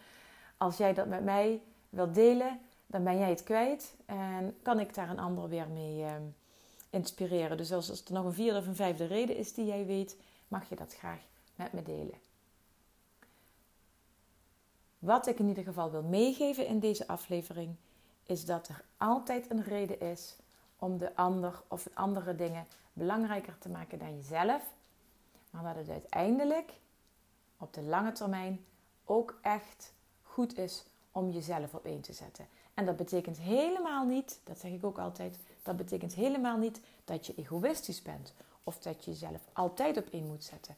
Als 0.56 0.76
jij 0.76 0.94
dat 0.94 1.06
met 1.06 1.24
mij 1.24 1.62
wilt 1.88 2.14
delen, 2.14 2.60
dan 2.86 3.04
ben 3.04 3.18
jij 3.18 3.30
het 3.30 3.42
kwijt 3.42 3.94
en 4.06 4.56
kan 4.62 4.80
ik 4.80 4.94
daar 4.94 5.10
een 5.10 5.18
ander 5.18 5.48
weer 5.48 5.68
mee 5.68 6.04
ehm, 6.04 6.22
inspireren. 6.90 7.56
Dus 7.56 7.72
als 7.72 7.88
er 7.88 8.12
nog 8.12 8.24
een 8.24 8.32
vierde 8.32 8.58
of 8.58 8.66
een 8.66 8.76
vijfde 8.76 9.06
reden 9.06 9.36
is 9.36 9.54
die 9.54 9.66
jij 9.66 9.86
weet, 9.86 10.16
mag 10.48 10.68
je 10.68 10.76
dat 10.76 10.94
graag 10.94 11.20
met 11.54 11.72
me 11.72 11.82
delen. 11.82 12.23
Wat 15.04 15.26
ik 15.26 15.38
in 15.38 15.48
ieder 15.48 15.64
geval 15.64 15.90
wil 15.90 16.02
meegeven 16.02 16.66
in 16.66 16.78
deze 16.78 17.06
aflevering, 17.06 17.76
is 18.22 18.44
dat 18.44 18.68
er 18.68 18.84
altijd 18.96 19.50
een 19.50 19.62
reden 19.62 20.00
is 20.00 20.36
om 20.78 20.98
de 20.98 21.16
ander 21.16 21.62
of 21.68 21.88
andere 21.94 22.34
dingen 22.34 22.66
belangrijker 22.92 23.58
te 23.58 23.68
maken 23.68 23.98
dan 23.98 24.16
jezelf. 24.16 24.62
Maar 25.50 25.62
dat 25.62 25.76
het 25.76 25.88
uiteindelijk 25.88 26.72
op 27.58 27.72
de 27.72 27.82
lange 27.82 28.12
termijn 28.12 28.64
ook 29.04 29.38
echt 29.42 29.92
goed 30.22 30.58
is 30.58 30.84
om 31.10 31.30
jezelf 31.30 31.74
op 31.74 31.84
één 31.84 32.00
te 32.00 32.12
zetten. 32.12 32.46
En 32.74 32.86
dat 32.86 32.96
betekent 32.96 33.38
helemaal 33.38 34.06
niet, 34.06 34.40
dat 34.44 34.58
zeg 34.58 34.70
ik 34.70 34.84
ook 34.84 34.98
altijd, 34.98 35.38
dat 35.62 35.76
betekent 35.76 36.14
helemaal 36.14 36.58
niet 36.58 36.80
dat 37.04 37.26
je 37.26 37.34
egoïstisch 37.34 38.02
bent 38.02 38.34
of 38.62 38.78
dat 38.78 39.04
je 39.04 39.10
jezelf 39.10 39.40
altijd 39.52 39.96
op 39.96 40.06
één 40.10 40.26
moet 40.26 40.44
zetten. 40.44 40.76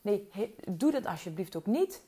Nee, 0.00 0.28
doe 0.70 0.90
dat 0.90 1.06
alsjeblieft 1.06 1.56
ook 1.56 1.66
niet. 1.66 2.02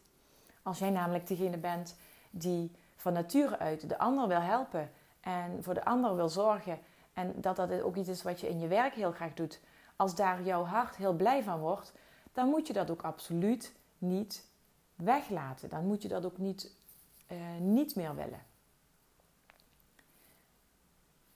Als 0.62 0.78
jij 0.78 0.90
namelijk 0.90 1.26
degene 1.26 1.56
bent 1.56 1.96
die 2.30 2.72
van 2.96 3.12
nature 3.12 3.58
uit 3.58 3.88
de 3.88 3.98
ander 3.98 4.28
wil 4.28 4.40
helpen 4.40 4.90
en 5.20 5.62
voor 5.62 5.74
de 5.74 5.84
ander 5.84 6.16
wil 6.16 6.28
zorgen 6.28 6.78
en 7.12 7.40
dat 7.40 7.56
dat 7.56 7.80
ook 7.80 7.96
iets 7.96 8.08
is 8.08 8.22
wat 8.22 8.40
je 8.40 8.48
in 8.48 8.60
je 8.60 8.68
werk 8.68 8.94
heel 8.94 9.12
graag 9.12 9.34
doet, 9.34 9.60
als 9.96 10.14
daar 10.14 10.42
jouw 10.42 10.64
hart 10.64 10.96
heel 10.96 11.12
blij 11.12 11.42
van 11.42 11.60
wordt, 11.60 11.92
dan 12.32 12.48
moet 12.48 12.66
je 12.66 12.72
dat 12.72 12.90
ook 12.90 13.02
absoluut 13.02 13.74
niet 13.98 14.48
weglaten. 14.94 15.68
Dan 15.68 15.86
moet 15.86 16.02
je 16.02 16.08
dat 16.08 16.24
ook 16.24 16.38
niet, 16.38 16.70
uh, 17.28 17.38
niet 17.58 17.94
meer 17.94 18.14
willen. 18.14 18.42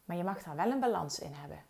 Maar 0.05 0.17
je 0.17 0.25
mag 0.25 0.43
daar 0.43 0.57
wel 0.57 0.71
een 0.71 0.81
balans 0.81 1.19
in 1.19 1.33
hebben. 1.33 1.63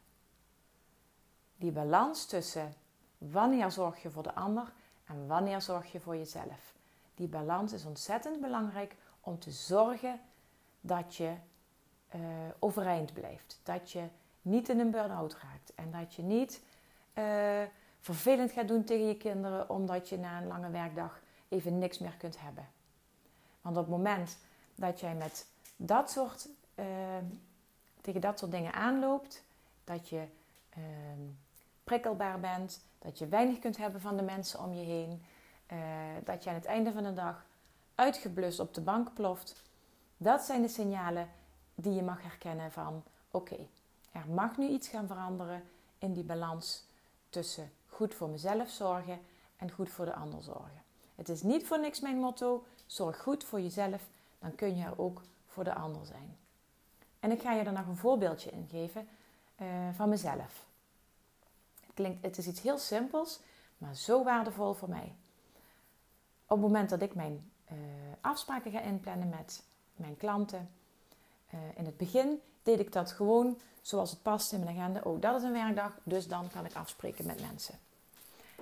Die 1.57 1.73
balans 1.73 2.27
tussen 2.27 2.75
wanneer 3.19 3.71
zorg 3.71 4.03
je 4.03 4.11
voor 4.11 4.23
de 4.23 4.35
ander 4.35 4.73
en 5.05 5.27
wanneer 5.27 5.63
zorg 5.63 5.93
je 5.93 6.01
voor 6.01 6.17
jezelf. 6.17 6.74
Die 7.15 7.29
balans 7.29 7.73
is 7.73 7.85
ontzettend 7.85 8.41
belangrijk 8.41 8.97
om 9.21 9.39
te 9.39 9.51
zorgen 9.51 10.21
dat 10.81 11.17
je 11.17 11.35
uh, 12.15 12.21
overeind 12.59 13.13
blijft. 13.13 13.61
Dat 13.63 13.91
je 13.91 14.05
niet 14.43 14.69
in 14.69 14.81
een 14.81 14.91
burn-out 14.91 15.37
raakt. 15.43 15.75
En 15.75 15.91
dat 15.91 16.15
je 16.15 16.23
niet 16.23 16.63
uh, 17.15 17.63
vervelend 18.01 18.53
gaat 18.53 18.69
doen 18.69 18.85
tegen 18.85 19.07
je 19.07 19.17
kinderen 19.17 19.71
omdat 19.71 20.09
je 20.09 20.19
na 20.19 20.41
een 20.41 20.47
lange 20.47 20.71
werkdag 20.71 21.21
even 21.49 21.79
niks 21.79 21.99
meer 21.99 22.15
kunt 22.19 22.41
hebben. 22.41 22.69
Want 23.61 23.77
op 23.77 23.83
het 23.83 23.93
moment 23.93 24.39
dat 24.75 25.01
jij 25.01 25.15
met 25.15 25.47
dat 25.77 26.11
soort, 26.11 26.49
uh, 26.75 26.87
tegen 28.01 28.21
dat 28.21 28.39
soort 28.39 28.51
dingen 28.51 28.73
aanloopt, 28.73 29.45
dat 29.85 30.09
je 30.09 30.25
ehm, 30.71 31.21
prikkelbaar 31.85 32.41
bent, 32.41 32.85
dat 32.99 33.19
je 33.19 33.27
weinig 33.27 33.59
kunt 33.59 33.77
hebben 33.77 34.01
van 34.01 34.17
de 34.17 34.23
mensen 34.23 34.61
om 34.61 34.75
je 34.75 34.85
heen, 34.85 35.23
dat 36.25 36.45
je 36.45 36.51
aan 36.51 36.57
het 36.57 36.65
einde 36.65 36.93
van 36.93 37.03
de 37.03 37.13
dag 37.13 37.47
uitgeblust 37.95 38.61
op 38.61 38.75
de 38.75 38.81
bank 38.81 39.15
ploft, 39.15 39.63
dat 40.17 40.43
zijn 40.43 40.63
de 40.63 40.69
signalen 40.69 41.29
die 41.75 41.93
je 41.93 42.03
mag 42.03 42.23
herkennen 42.23 42.73
van 42.73 43.03
oké, 43.31 43.67
er 44.13 44.29
mag 44.29 44.57
nu 44.57 44.69
iets 44.69 44.89
gaan 44.89 45.07
veranderen 45.07 45.63
in 45.99 46.13
die 46.13 46.25
balans 46.25 46.85
tussen 47.29 47.73
goed 47.89 48.15
voor 48.15 48.29
mezelf 48.29 48.71
zorgen 48.71 49.21
en 49.57 49.71
goed 49.71 49.89
voor 49.89 50.05
de 50.05 50.15
ander 50.15 50.43
zorgen. 50.43 50.83
Het 51.15 51.29
is 51.29 51.43
niet 51.43 51.67
voor 51.67 51.81
niks 51.81 52.01
mijn 52.01 52.17
motto: 52.17 52.67
zorg 52.87 53.23
goed 53.23 53.45
voor 53.45 53.61
jezelf, 53.61 54.09
dan 54.39 54.55
kun 54.55 54.77
je 54.77 54.85
er 54.85 54.99
ook 54.99 55.23
voor 55.47 55.65
de 55.65 55.75
ander 55.75 56.07
zijn. 56.07 56.37
En 57.21 57.31
ik 57.31 57.41
ga 57.41 57.53
je 57.53 57.65
er 57.65 57.73
nog 57.73 57.87
een 57.87 57.97
voorbeeldje 57.97 58.51
in 58.51 58.69
geven 58.71 59.09
uh, 59.63 59.69
van 59.93 60.09
mezelf. 60.09 60.67
Het, 61.81 61.95
klinkt, 61.95 62.25
het 62.25 62.39
is 62.39 62.47
iets 62.47 62.61
heel 62.61 62.79
simpels, 62.79 63.41
maar 63.79 63.95
zo 63.95 64.25
waardevol 64.25 64.73
voor 64.73 64.89
mij. 64.89 65.15
Op 66.47 66.57
het 66.57 66.67
moment 66.67 66.91
dat 66.91 67.03
ik 67.03 67.15
mijn 67.15 67.51
uh, 67.73 67.79
afspraken 68.21 68.71
ga 68.71 68.81
inplannen 68.81 69.29
met 69.29 69.63
mijn 69.97 70.17
klanten, 70.17 70.71
uh, 71.55 71.61
in 71.75 71.85
het 71.85 71.97
begin 71.97 72.41
deed 72.63 72.79
ik 72.79 72.93
dat 72.93 73.13
gewoon 73.13 73.59
zoals 73.81 74.11
het 74.11 74.23
past 74.23 74.53
in 74.53 74.65
mijn 74.65 74.79
agenda. 74.79 75.01
Oh, 75.05 75.21
dat 75.21 75.37
is 75.37 75.43
een 75.43 75.53
werkdag, 75.53 75.93
dus 76.03 76.29
dan 76.29 76.49
kan 76.53 76.65
ik 76.65 76.75
afspreken 76.75 77.27
met 77.27 77.41
mensen. 77.41 77.75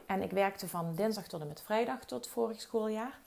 En 0.06 0.22
ik 0.22 0.30
werkte 0.30 0.68
van 0.68 0.94
dinsdag 0.94 1.26
tot 1.26 1.40
en 1.40 1.48
met 1.48 1.62
vrijdag 1.62 2.04
tot 2.04 2.28
vorig 2.28 2.60
schooljaar. 2.60 3.18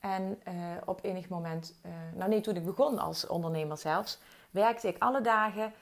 En 0.00 0.42
uh, 0.48 0.54
op 0.84 1.04
enig 1.04 1.28
moment, 1.28 1.74
nou 2.14 2.30
nee, 2.30 2.40
toen 2.40 2.56
ik 2.56 2.64
begon 2.64 2.98
als 2.98 3.26
ondernemer 3.26 3.78
zelfs, 3.78 4.18
werkte 4.50 4.88
ik 4.88 5.02
alle 5.02 5.20
dagen. 5.20 5.72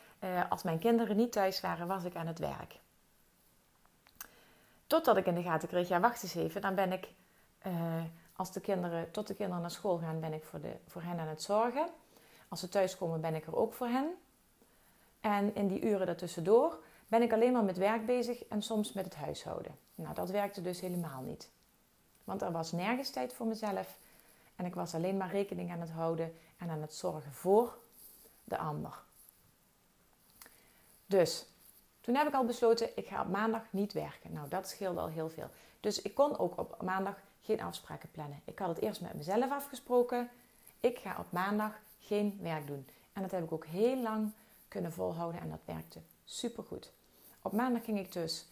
Als 0.48 0.62
mijn 0.62 0.78
kinderen 0.78 1.16
niet 1.16 1.32
thuis 1.32 1.60
waren, 1.60 1.86
was 1.86 2.04
ik 2.04 2.16
aan 2.16 2.26
het 2.26 2.38
werk. 2.38 2.78
Totdat 4.86 5.16
ik 5.16 5.26
in 5.26 5.34
de 5.34 5.42
gaten 5.42 5.68
kreeg, 5.68 5.88
ja 5.88 6.00
wacht 6.00 6.22
eens 6.22 6.34
even, 6.34 6.60
dan 6.60 6.74
ben 6.74 6.92
ik, 6.92 7.08
als 8.36 8.52
de 8.52 8.60
kinderen, 8.60 9.10
tot 9.10 9.26
de 9.26 9.34
kinderen 9.34 9.60
naar 9.60 9.70
school 9.70 9.98
gaan, 9.98 10.20
ben 10.20 10.32
ik 10.32 10.44
voor, 10.44 10.60
de, 10.60 10.76
voor 10.86 11.02
hen 11.02 11.18
aan 11.18 11.28
het 11.28 11.42
zorgen. 11.42 11.88
Als 12.48 12.60
ze 12.60 12.68
thuiskomen 12.68 13.20
ben 13.20 13.34
ik 13.34 13.46
er 13.46 13.56
ook 13.56 13.72
voor 13.72 13.86
hen. 13.86 14.14
En 15.20 15.54
in 15.54 15.68
die 15.68 15.82
uren 15.82 16.06
daartussendoor 16.06 16.78
ben 17.08 17.22
ik 17.22 17.32
alleen 17.32 17.52
maar 17.52 17.64
met 17.64 17.76
werk 17.76 18.06
bezig 18.06 18.44
en 18.44 18.62
soms 18.62 18.92
met 18.92 19.04
het 19.04 19.14
huishouden. 19.14 19.78
Nou, 19.94 20.14
dat 20.14 20.30
werkte 20.30 20.62
dus 20.62 20.80
helemaal 20.80 21.22
niet. 21.22 21.50
Want 22.24 22.42
er 22.42 22.52
was 22.52 22.72
nergens 22.72 23.10
tijd 23.10 23.32
voor 23.32 23.46
mezelf 23.46 23.98
en 24.56 24.64
ik 24.64 24.74
was 24.74 24.94
alleen 24.94 25.16
maar 25.16 25.30
rekening 25.30 25.72
aan 25.72 25.80
het 25.80 25.90
houden 25.90 26.34
en 26.56 26.70
aan 26.70 26.80
het 26.80 26.94
zorgen 26.94 27.32
voor 27.32 27.78
de 28.44 28.58
ander. 28.58 29.02
Dus 31.06 31.46
toen 32.00 32.14
heb 32.14 32.26
ik 32.26 32.34
al 32.34 32.44
besloten, 32.44 32.96
ik 32.96 33.06
ga 33.06 33.22
op 33.22 33.28
maandag 33.28 33.62
niet 33.70 33.92
werken. 33.92 34.32
Nou, 34.32 34.48
dat 34.48 34.68
scheelde 34.68 35.00
al 35.00 35.08
heel 35.08 35.30
veel. 35.30 35.50
Dus 35.80 36.02
ik 36.02 36.14
kon 36.14 36.38
ook 36.38 36.58
op 36.58 36.82
maandag 36.82 37.16
geen 37.46 37.60
afspraken 37.60 38.10
plannen. 38.10 38.40
Ik 38.44 38.58
had 38.58 38.68
het 38.68 38.78
eerst 38.78 39.00
met 39.00 39.14
mezelf 39.14 39.50
afgesproken. 39.50 40.30
Ik 40.80 40.98
ga 40.98 41.16
op 41.18 41.32
maandag 41.32 41.72
geen 42.00 42.38
werk 42.42 42.66
doen. 42.66 42.88
En 43.12 43.22
dat 43.22 43.30
heb 43.30 43.44
ik 43.44 43.52
ook 43.52 43.66
heel 43.66 44.02
lang 44.02 44.32
kunnen 44.68 44.92
volhouden 44.92 45.40
en 45.40 45.50
dat 45.50 45.60
werkte 45.64 46.00
supergoed. 46.24 46.92
Op 47.42 47.52
maandag 47.52 47.84
ging 47.84 47.98
ik 47.98 48.12
dus 48.12 48.46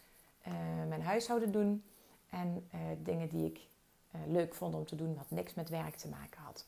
uh, 0.46 0.52
mijn 0.88 1.02
huishouden 1.02 1.52
doen 1.52 1.84
en 2.30 2.68
uh, 2.74 2.80
dingen 2.98 3.28
die 3.28 3.46
ik 3.46 3.58
uh, 3.58 4.20
leuk 4.26 4.54
vond 4.54 4.74
om 4.74 4.86
te 4.86 4.96
doen, 4.96 5.16
wat 5.16 5.30
niks 5.30 5.54
met 5.54 5.68
werk 5.68 5.96
te 5.96 6.08
maken 6.08 6.40
had. 6.40 6.64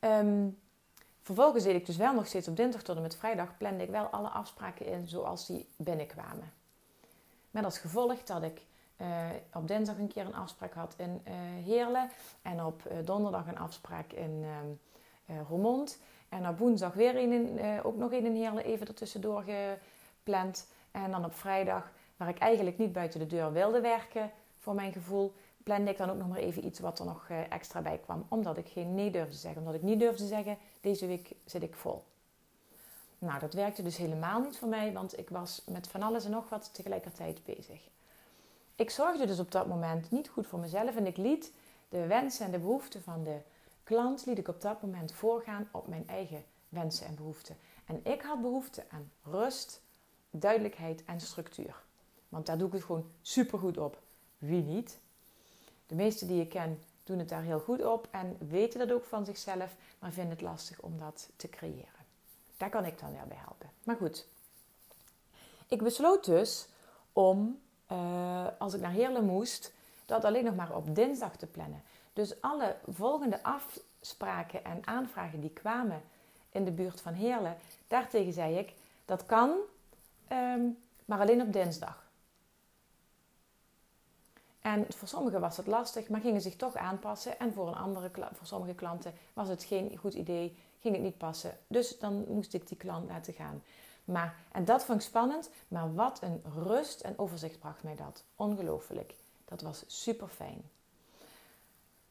Um, 0.00 0.58
vervolgens 1.22 1.64
deed 1.64 1.74
ik 1.74 1.86
dus 1.86 1.96
wel 1.96 2.14
nog 2.14 2.26
steeds 2.26 2.48
op 2.48 2.56
dinsdag 2.56 2.82
tot 2.82 2.96
en 2.96 3.02
met 3.02 3.16
vrijdag, 3.16 3.56
plande 3.56 3.84
ik 3.84 3.90
wel 3.90 4.06
alle 4.06 4.28
afspraken 4.28 4.86
in 4.86 5.08
zoals 5.08 5.46
die 5.46 5.68
binnenkwamen. 5.76 6.52
Met 7.50 7.64
als 7.64 7.78
gevolg 7.78 8.22
dat 8.22 8.42
ik 8.42 8.62
op 9.52 9.68
dinsdag 9.68 9.98
een 9.98 10.08
keer 10.08 10.26
een 10.26 10.34
afspraak 10.34 10.72
had 10.72 10.94
in 10.96 11.22
Heerlen 11.64 12.10
en 12.42 12.64
op 12.64 12.82
donderdag 13.04 13.46
een 13.46 13.58
afspraak 13.58 14.12
in 14.12 14.44
uh, 15.30 15.36
Roermond. 15.48 15.98
En 16.28 16.48
op 16.48 16.58
woensdag 16.58 16.94
weer 16.94 17.22
uh, 17.22 17.86
ook 17.86 17.96
nog 17.96 18.12
een 18.12 18.26
in 18.26 18.34
Heerlen 18.34 18.64
even 18.64 18.86
ertussendoor 18.86 19.44
gepland. 20.22 20.66
En 20.90 21.10
dan 21.10 21.24
op 21.24 21.34
vrijdag, 21.34 21.92
waar 22.16 22.28
ik 22.28 22.38
eigenlijk 22.38 22.78
niet 22.78 22.92
buiten 22.92 23.20
de 23.20 23.26
deur 23.26 23.52
wilde 23.52 23.80
werken, 23.80 24.30
voor 24.58 24.74
mijn 24.74 24.92
gevoel, 24.92 25.34
plande 25.62 25.90
ik 25.90 25.96
dan 25.96 26.10
ook 26.10 26.16
nog 26.16 26.28
maar 26.28 26.38
even 26.38 26.64
iets 26.64 26.78
wat 26.78 26.98
er 26.98 27.04
nog 27.04 27.26
eh, 27.28 27.52
extra 27.52 27.80
bij 27.80 27.98
kwam. 27.98 28.26
Omdat 28.28 28.56
ik 28.56 28.68
geen 28.68 28.94
nee 28.94 29.10
durfde 29.10 29.36
zeggen. 29.36 29.60
Omdat 29.60 29.74
ik 29.74 29.82
niet 29.82 30.00
durfde 30.00 30.26
zeggen, 30.26 30.58
deze 30.80 31.06
week 31.06 31.32
zit 31.44 31.62
ik 31.62 31.74
vol. 31.74 32.04
Nou, 33.18 33.38
dat 33.38 33.54
werkte 33.54 33.82
dus 33.82 33.96
helemaal 33.96 34.40
niet 34.40 34.58
voor 34.58 34.68
mij, 34.68 34.92
want 34.92 35.18
ik 35.18 35.28
was 35.28 35.62
met 35.66 35.88
van 35.88 36.02
alles 36.02 36.24
en 36.24 36.30
nog 36.30 36.48
wat 36.48 36.74
tegelijkertijd 36.74 37.44
bezig. 37.44 37.88
Ik 38.76 38.90
zorgde 38.90 39.26
dus 39.26 39.38
op 39.38 39.50
dat 39.50 39.66
moment 39.66 40.10
niet 40.10 40.28
goed 40.28 40.46
voor 40.46 40.58
mezelf 40.58 40.96
en 40.96 41.06
ik 41.06 41.16
liet 41.16 41.52
de 41.88 42.06
wensen 42.06 42.46
en 42.46 42.52
de 42.52 42.58
behoeften 42.58 43.02
van 43.02 43.24
de 43.24 43.38
klant 43.84 44.26
liet 44.26 44.38
ik 44.38 44.48
op 44.48 44.60
dat 44.60 44.82
moment 44.82 45.12
voorgaan 45.12 45.68
op 45.70 45.86
mijn 45.86 46.08
eigen 46.08 46.44
wensen 46.68 47.06
en 47.06 47.14
behoeften. 47.14 47.56
En 47.84 48.00
ik 48.04 48.22
had 48.22 48.40
behoefte 48.40 48.84
aan 48.88 49.10
rust, 49.22 49.82
duidelijkheid 50.30 51.04
en 51.04 51.20
structuur. 51.20 51.82
Want 52.28 52.46
daar 52.46 52.58
doe 52.58 52.66
ik 52.66 52.72
het 52.72 52.84
gewoon 52.84 53.10
super 53.22 53.58
goed 53.58 53.78
op. 53.78 54.02
Wie 54.38 54.62
niet? 54.62 54.98
De 55.86 55.94
meesten 55.94 56.26
die 56.26 56.40
ik 56.40 56.48
ken 56.48 56.84
doen 57.06 57.18
het 57.18 57.28
daar 57.28 57.42
heel 57.42 57.60
goed 57.60 57.84
op 57.84 58.08
en 58.10 58.36
weten 58.48 58.78
dat 58.78 58.92
ook 58.92 59.04
van 59.04 59.24
zichzelf, 59.24 59.76
maar 59.98 60.12
vinden 60.12 60.32
het 60.32 60.40
lastig 60.40 60.80
om 60.80 60.98
dat 60.98 61.28
te 61.36 61.48
creëren. 61.48 62.04
Daar 62.56 62.70
kan 62.70 62.84
ik 62.84 62.98
dan 62.98 63.12
wel 63.12 63.26
bij 63.28 63.36
helpen. 63.36 63.70
Maar 63.82 63.96
goed, 63.96 64.26
ik 65.68 65.82
besloot 65.82 66.24
dus 66.24 66.68
om, 67.12 67.60
uh, 67.92 68.46
als 68.58 68.74
ik 68.74 68.80
naar 68.80 68.90
Heerlen 68.90 69.24
moest, 69.24 69.72
dat 70.06 70.24
alleen 70.24 70.44
nog 70.44 70.54
maar 70.54 70.76
op 70.76 70.94
dinsdag 70.94 71.36
te 71.36 71.46
plannen. 71.46 71.82
Dus 72.12 72.40
alle 72.40 72.76
volgende 72.88 73.42
afspraken 73.42 74.64
en 74.64 74.86
aanvragen 74.86 75.40
die 75.40 75.50
kwamen 75.50 76.02
in 76.50 76.64
de 76.64 76.70
buurt 76.70 77.00
van 77.00 77.12
Heerlen, 77.12 77.56
daartegen 77.88 78.32
zei 78.32 78.58
ik, 78.58 78.72
dat 79.04 79.26
kan, 79.26 79.50
um, 80.32 80.78
maar 81.04 81.20
alleen 81.20 81.42
op 81.42 81.52
dinsdag. 81.52 82.04
En 84.60 84.86
voor 84.88 85.08
sommigen 85.08 85.40
was 85.40 85.56
het 85.56 85.66
lastig, 85.66 86.08
maar 86.08 86.20
gingen 86.20 86.40
zich 86.40 86.56
toch 86.56 86.74
aanpassen. 86.74 87.38
En 87.38 87.52
voor, 87.52 87.68
een 87.68 87.74
andere, 87.74 88.10
voor 88.32 88.46
sommige 88.46 88.74
klanten 88.74 89.14
was 89.32 89.48
het 89.48 89.64
geen 89.64 89.96
goed 89.96 90.14
idee, 90.14 90.56
ging 90.80 90.94
het 90.94 91.04
niet 91.04 91.18
passen. 91.18 91.58
Dus 91.66 91.98
dan 91.98 92.24
moest 92.28 92.54
ik 92.54 92.68
die 92.68 92.76
klant 92.76 93.08
laten 93.08 93.32
gaan. 93.32 93.62
Maar, 94.06 94.34
en 94.52 94.64
dat 94.64 94.84
vond 94.84 95.00
ik 95.00 95.06
spannend, 95.06 95.50
maar 95.68 95.94
wat 95.94 96.22
een 96.22 96.42
rust 96.64 97.00
en 97.00 97.18
overzicht 97.18 97.58
bracht 97.58 97.82
mij 97.82 97.96
dat. 97.96 98.24
Ongelooflijk. 98.36 99.14
Dat 99.44 99.62
was 99.62 99.84
super 99.86 100.28
fijn. 100.28 100.70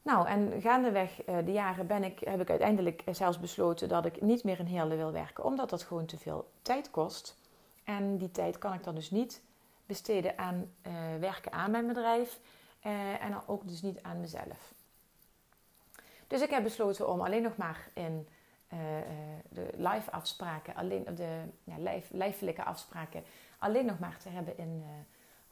Nou, 0.02 0.26
en 0.26 0.60
gaandeweg 0.60 1.28
uh, 1.28 1.36
de 1.44 1.52
jaren 1.52 1.86
ben 1.86 2.04
ik, 2.04 2.18
heb 2.18 2.40
ik 2.40 2.50
uiteindelijk 2.50 3.02
zelfs 3.10 3.40
besloten 3.40 3.88
dat 3.88 4.06
ik 4.06 4.20
niet 4.20 4.44
meer 4.44 4.58
in 4.58 4.66
Heerlen 4.66 4.96
wil 4.96 5.12
werken, 5.12 5.44
omdat 5.44 5.70
dat 5.70 5.82
gewoon 5.82 6.06
te 6.06 6.18
veel 6.18 6.50
tijd 6.62 6.90
kost. 6.90 7.36
En 7.84 8.16
die 8.16 8.30
tijd 8.30 8.58
kan 8.58 8.72
ik 8.72 8.84
dan 8.84 8.94
dus 8.94 9.10
niet 9.10 9.42
besteden 9.86 10.38
aan 10.38 10.70
uh, 10.86 10.92
werken 11.20 11.52
aan 11.52 11.70
mijn 11.70 11.86
bedrijf 11.86 12.40
uh, 12.86 13.22
en 13.24 13.42
ook 13.46 13.68
dus 13.68 13.82
niet 13.82 14.02
aan 14.02 14.20
mezelf. 14.20 14.74
Dus 16.26 16.40
ik 16.40 16.50
heb 16.50 16.62
besloten 16.62 17.08
om 17.08 17.20
alleen 17.20 17.42
nog 17.42 17.56
maar 17.56 17.88
in 17.94 18.28
uh, 18.76 18.82
de 19.48 19.70
live 19.76 20.10
afspraken, 20.10 20.74
alleen 20.74 21.04
de 21.14 21.42
ja, 21.64 21.78
lijf, 21.78 22.10
lijfelijke 22.10 22.64
afspraken, 22.64 23.22
alleen 23.58 23.86
nog 23.86 23.98
maar 23.98 24.18
te 24.18 24.28
hebben 24.28 24.58
in 24.58 24.84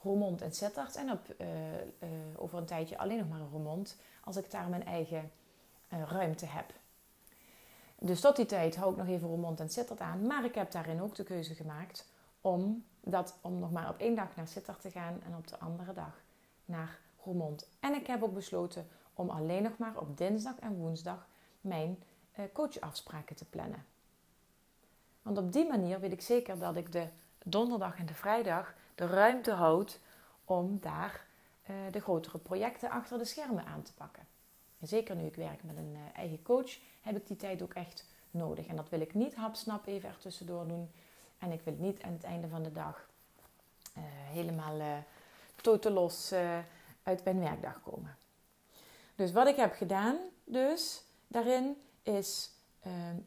Roermond 0.02 0.42
en 0.42 0.52
Sittard. 0.52 0.96
En 0.96 1.10
op, 1.10 1.20
over 2.36 2.58
een 2.58 2.64
tijdje 2.64 2.98
alleen 2.98 3.18
nog 3.18 3.28
maar 3.28 3.38
in 3.38 3.48
Roermond, 3.52 4.00
als 4.24 4.36
ik 4.36 4.50
daar 4.50 4.68
mijn 4.68 4.84
eigen 4.84 5.30
ruimte 5.88 6.46
heb. 6.46 6.72
Dus 7.98 8.20
tot 8.20 8.36
die 8.36 8.46
tijd 8.46 8.76
hou 8.76 8.90
ik 8.90 8.96
nog 8.96 9.08
even 9.08 9.28
Roermond 9.28 9.60
en 9.60 9.68
Sittard 9.68 10.00
aan. 10.00 10.26
Maar 10.26 10.44
ik 10.44 10.54
heb 10.54 10.70
daarin 10.70 11.02
ook 11.02 11.14
de 11.14 11.24
keuze 11.24 11.54
gemaakt 11.54 12.08
om, 12.40 12.84
dat, 13.00 13.38
om 13.40 13.58
nog 13.58 13.72
maar 13.72 13.88
op 13.88 13.98
één 13.98 14.14
dag 14.14 14.36
naar 14.36 14.48
Sittard 14.48 14.80
te 14.80 14.90
gaan 14.90 15.20
en 15.26 15.36
op 15.36 15.46
de 15.48 15.58
andere 15.58 15.92
dag 15.92 16.22
naar 16.64 16.98
Roermond. 17.24 17.68
En 17.80 17.94
ik 17.94 18.06
heb 18.06 18.22
ook 18.22 18.34
besloten 18.34 18.86
om 19.14 19.30
alleen 19.30 19.62
nog 19.62 19.78
maar 19.78 19.98
op 19.98 20.16
dinsdag 20.16 20.58
en 20.58 20.74
woensdag 20.76 21.26
mijn 21.60 21.90
uh, 21.90 22.13
coachafspraken 22.52 23.36
te 23.36 23.44
plannen. 23.44 23.84
Want 25.22 25.38
op 25.38 25.52
die 25.52 25.68
manier 25.68 26.00
weet 26.00 26.12
ik 26.12 26.22
zeker 26.22 26.58
dat 26.58 26.76
ik 26.76 26.92
de 26.92 27.08
donderdag 27.44 27.98
en 27.98 28.06
de 28.06 28.14
vrijdag 28.14 28.74
de 28.94 29.06
ruimte 29.06 29.52
houd 29.52 30.00
om 30.44 30.78
daar 30.80 31.26
uh, 31.70 31.76
de 31.90 32.00
grotere 32.00 32.38
projecten 32.38 32.90
achter 32.90 33.18
de 33.18 33.24
schermen 33.24 33.64
aan 33.64 33.82
te 33.82 33.94
pakken. 33.94 34.26
En 34.80 34.86
zeker 34.86 35.16
nu 35.16 35.26
ik 35.26 35.36
werk 35.36 35.62
met 35.62 35.76
een 35.76 35.92
uh, 35.92 36.18
eigen 36.18 36.42
coach, 36.42 36.78
heb 37.00 37.16
ik 37.16 37.26
die 37.26 37.36
tijd 37.36 37.62
ook 37.62 37.74
echt 37.74 38.06
nodig. 38.30 38.66
En 38.66 38.76
dat 38.76 38.88
wil 38.88 39.00
ik 39.00 39.14
niet 39.14 39.34
hapsnap 39.34 39.86
even 39.86 40.08
ertussendoor 40.08 40.68
doen. 40.68 40.90
En 41.38 41.52
ik 41.52 41.60
wil 41.60 41.76
niet 41.78 42.02
aan 42.02 42.12
het 42.12 42.24
einde 42.24 42.48
van 42.48 42.62
de 42.62 42.72
dag 42.72 43.08
helemaal 44.34 44.78
uh, 44.78 44.96
totelos 45.62 46.32
uh, 46.32 46.58
uit 47.02 47.24
mijn 47.24 47.40
werkdag 47.40 47.80
komen. 47.82 48.16
Dus 49.14 49.32
wat 49.32 49.46
ik 49.46 49.56
heb 49.56 49.74
gedaan, 49.74 50.16
dus 50.44 51.02
daarin, 51.26 51.76
is 52.04 52.50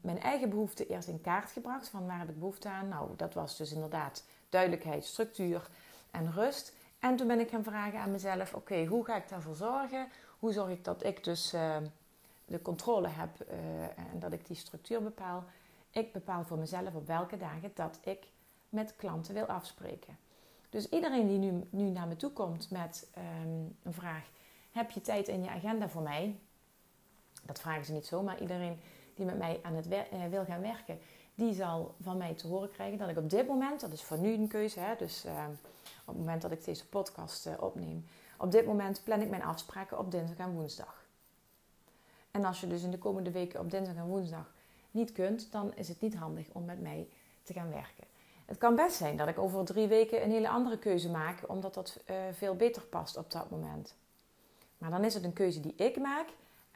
mijn 0.01 0.19
eigen 0.19 0.49
behoeften 0.49 0.87
eerst 0.87 1.07
in 1.07 1.21
kaart 1.21 1.51
gebracht. 1.51 1.89
Van 1.89 2.05
waar 2.05 2.19
heb 2.19 2.29
ik 2.29 2.39
behoefte 2.39 2.69
aan? 2.69 2.87
Nou, 2.87 3.09
dat 3.15 3.33
was 3.33 3.57
dus 3.57 3.71
inderdaad 3.71 4.23
duidelijkheid, 4.49 5.05
structuur 5.05 5.69
en 6.11 6.31
rust. 6.31 6.73
En 6.99 7.15
toen 7.15 7.27
ben 7.27 7.39
ik 7.39 7.49
gaan 7.49 7.63
vragen 7.63 7.99
aan 7.99 8.11
mezelf: 8.11 8.53
oké, 8.53 8.85
hoe 8.85 9.05
ga 9.05 9.15
ik 9.15 9.29
daarvoor 9.29 9.55
zorgen? 9.55 10.07
Hoe 10.39 10.51
zorg 10.51 10.69
ik 10.69 10.83
dat 10.83 11.03
ik 11.03 11.23
dus 11.23 11.49
de 12.45 12.61
controle 12.61 13.07
heb 13.07 13.39
en 13.95 14.19
dat 14.19 14.31
ik 14.31 14.47
die 14.47 14.55
structuur 14.55 15.03
bepaal? 15.03 15.43
Ik 15.91 16.13
bepaal 16.13 16.43
voor 16.43 16.57
mezelf 16.57 16.93
op 16.93 17.07
welke 17.07 17.37
dagen 17.37 17.71
dat 17.73 17.99
ik 18.03 18.27
met 18.69 18.95
klanten 18.95 19.33
wil 19.33 19.45
afspreken. 19.45 20.17
Dus 20.69 20.89
iedereen 20.89 21.27
die 21.27 21.37
nu, 21.37 21.67
nu 21.69 21.89
naar 21.89 22.07
me 22.07 22.15
toe 22.15 22.31
komt 22.31 22.71
met 22.71 23.09
ehm, 23.13 23.65
een 23.83 23.93
vraag: 23.93 24.29
heb 24.71 24.91
je 24.91 25.01
tijd 25.01 25.27
in 25.27 25.43
je 25.43 25.49
agenda 25.49 25.89
voor 25.89 26.01
mij? 26.01 26.39
Dat 27.45 27.59
vragen 27.59 27.85
ze 27.85 27.93
niet 27.93 28.05
zo, 28.05 28.23
maar 28.23 28.41
iedereen 28.41 28.79
die 29.17 29.25
met 29.25 29.37
mij 29.37 29.59
aan 29.61 29.75
het 29.75 29.87
eh, 29.87 30.03
wil 30.29 30.45
gaan 30.45 30.61
werken, 30.61 30.99
die 31.35 31.53
zal 31.53 31.95
van 32.01 32.17
mij 32.17 32.33
te 32.33 32.47
horen 32.47 32.71
krijgen 32.71 32.97
dat 32.97 33.09
ik 33.09 33.17
op 33.17 33.29
dit 33.29 33.47
moment, 33.47 33.81
dat 33.81 33.91
is 33.91 34.03
voor 34.03 34.17
nu 34.17 34.33
een 34.33 34.47
keuze, 34.47 34.79
hè, 34.79 34.95
dus 34.97 35.25
ehm, 35.25 35.51
op 36.05 36.07
het 36.07 36.17
moment 36.17 36.41
dat 36.41 36.51
ik 36.51 36.65
deze 36.65 36.87
podcast 36.87 37.45
uh, 37.45 37.53
opneem, 37.59 38.05
op 38.37 38.51
dit 38.51 38.65
moment 38.65 39.01
plan 39.03 39.21
ik 39.21 39.29
mijn 39.29 39.43
afspraken 39.43 39.99
op 39.99 40.11
dinsdag 40.11 40.37
en 40.37 40.53
woensdag. 40.53 41.05
En 42.31 42.45
als 42.45 42.59
je 42.59 42.67
dus 42.67 42.83
in 42.83 42.91
de 42.91 42.97
komende 42.97 43.31
weken 43.31 43.59
op 43.59 43.71
dinsdag 43.71 43.95
en 43.95 44.05
woensdag 44.05 44.53
niet 44.91 45.11
kunt, 45.11 45.51
dan 45.51 45.75
is 45.75 45.87
het 45.87 46.01
niet 46.01 46.15
handig 46.15 46.47
om 46.51 46.65
met 46.65 46.81
mij 46.81 47.07
te 47.43 47.53
gaan 47.53 47.69
werken. 47.69 48.03
Het 48.45 48.57
kan 48.57 48.75
best 48.75 48.95
zijn 48.95 49.17
dat 49.17 49.27
ik 49.27 49.37
over 49.37 49.65
drie 49.65 49.87
weken 49.87 50.23
een 50.23 50.31
hele 50.31 50.49
andere 50.49 50.77
keuze 50.77 51.09
maak, 51.09 51.43
omdat 51.47 51.73
dat 51.73 51.99
veel 52.31 52.55
beter 52.55 52.81
past 52.81 53.17
op 53.17 53.31
dat 53.31 53.49
moment. 53.49 53.95
Maar 54.77 54.89
dan 54.89 55.03
is 55.03 55.13
het 55.13 55.23
een 55.23 55.33
keuze 55.33 55.59
die 55.59 55.75
ik 55.75 55.97
maak 55.99 56.27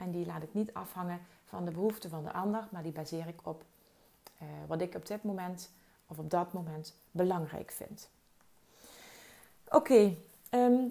en 0.02 0.12
die 0.12 0.26
laat 0.26 0.44
ik 0.44 0.54
niet 0.54 0.74
afhangen 0.74 1.20
van 1.46 1.66
de 1.66 1.72
behoeften 1.72 2.10
van 2.10 2.24
de 2.24 2.34
ander, 2.34 2.68
maar 2.72 2.84
die 2.84 2.92
baseer 2.92 3.28
ik 3.28 3.40
op 3.44 3.64
uh, 4.42 4.48
wat 4.68 4.82
ik 4.82 4.96
op 4.96 5.06
dit 5.06 5.24
moment 5.24 5.72
of 6.08 6.20
op 6.20 6.30
dat 6.30 6.54
moment 6.54 6.96
belangrijk 7.12 7.72
vind. 7.72 8.10
Oké, 9.70 10.16
ehm, 10.50 10.88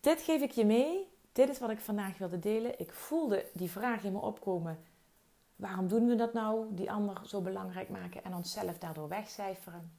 dit 0.00 0.20
geef 0.20 0.42
ik 0.42 0.50
je 0.50 0.64
mee. 0.64 1.08
Dit 1.32 1.48
is 1.48 1.58
wat 1.58 1.70
ik 1.70 1.80
vandaag 1.80 2.18
wilde 2.18 2.38
delen. 2.38 2.78
Ik 2.78 2.92
voelde 2.92 3.44
die 3.52 3.70
vraag 3.70 4.04
in 4.04 4.12
me 4.12 4.18
opkomen 4.18 4.78
Waarom 5.60 5.88
doen 5.88 6.06
we 6.06 6.14
dat 6.14 6.32
nou? 6.32 6.74
Die 6.74 6.90
ander 6.90 7.20
zo 7.24 7.40
belangrijk 7.40 7.88
maken 7.88 8.24
en 8.24 8.34
onszelf 8.34 8.78
daardoor 8.78 9.08
wegcijferen. 9.08 9.92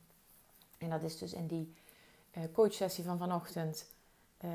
En 0.77 0.89
dat 0.89 1.01
is 1.01 1.17
dus 1.17 1.33
in 1.33 1.47
die 1.47 1.73
uh, 2.37 2.43
coachsessie 2.53 3.03
van 3.03 3.17
vanochtend 3.17 3.85
uh, 4.45 4.51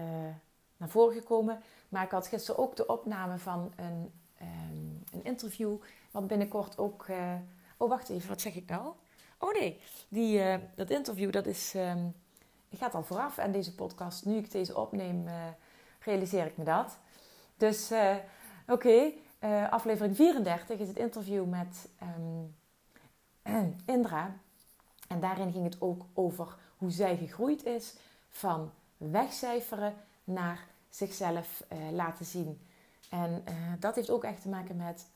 naar 0.77 0.89
voren 0.89 1.15
gekomen. 1.15 1.63
Maar 1.89 2.05
ik 2.05 2.11
had 2.11 2.27
gisteren 2.27 2.61
ook 2.61 2.77
de 2.77 2.87
opname 2.87 3.39
van 3.39 3.73
een, 3.77 4.13
um, 4.41 5.03
een 5.13 5.25
interview, 5.25 5.77
wat 6.11 6.27
binnenkort 6.27 6.79
ook. 6.79 7.07
Uh, 7.09 7.35
oh, 7.77 7.89
wacht 7.89 8.09
even, 8.09 8.29
wat 8.29 8.41
zeg 8.41 8.55
ik 8.55 8.69
nou? 8.69 8.93
Oh 9.39 9.53
nee, 9.53 9.81
die, 10.09 10.59
dat 10.75 10.91
interview 10.91 11.33
dat 11.33 11.47
is, 11.47 11.75
um, 11.75 12.15
gaat 12.71 12.95
al 12.95 13.05
vooraf. 13.05 13.39
En 13.39 13.53
deze 13.53 13.75
podcast, 13.75 14.25
nu 14.25 14.37
ik 14.37 14.51
deze 14.51 14.77
opneem, 14.77 15.25
realiseer 16.01 16.47
ik 16.47 16.57
me 16.57 16.65
dat. 16.65 16.99
Dus 17.57 17.93
oké, 18.67 19.13
aflevering 19.71 20.17
34 20.17 20.79
is 20.79 20.89
het 20.89 20.99
interview 20.99 21.45
met 21.45 21.89
um, 22.03 22.55
Indra. 23.97 24.37
En 25.09 25.21
daarin 25.21 25.53
ging 25.53 25.65
het 25.65 25.81
ook 25.81 26.05
over 26.15 26.57
hoe 26.77 26.91
zij 26.91 27.17
gegroeid 27.17 27.65
is 27.65 27.95
van 28.29 28.73
wegcijferen 28.97 29.95
naar 30.27 30.67
zichzelf 30.89 31.65
uh, 31.73 31.91
laten 31.91 32.25
zien. 32.25 32.61
En 33.11 33.45
uh, 33.49 33.55
dat 33.79 33.95
heeft 33.95 34.11
ook 34.11 34.25
echt 34.25 34.43
te 34.43 34.49
maken 34.49 34.77
met 34.77 35.07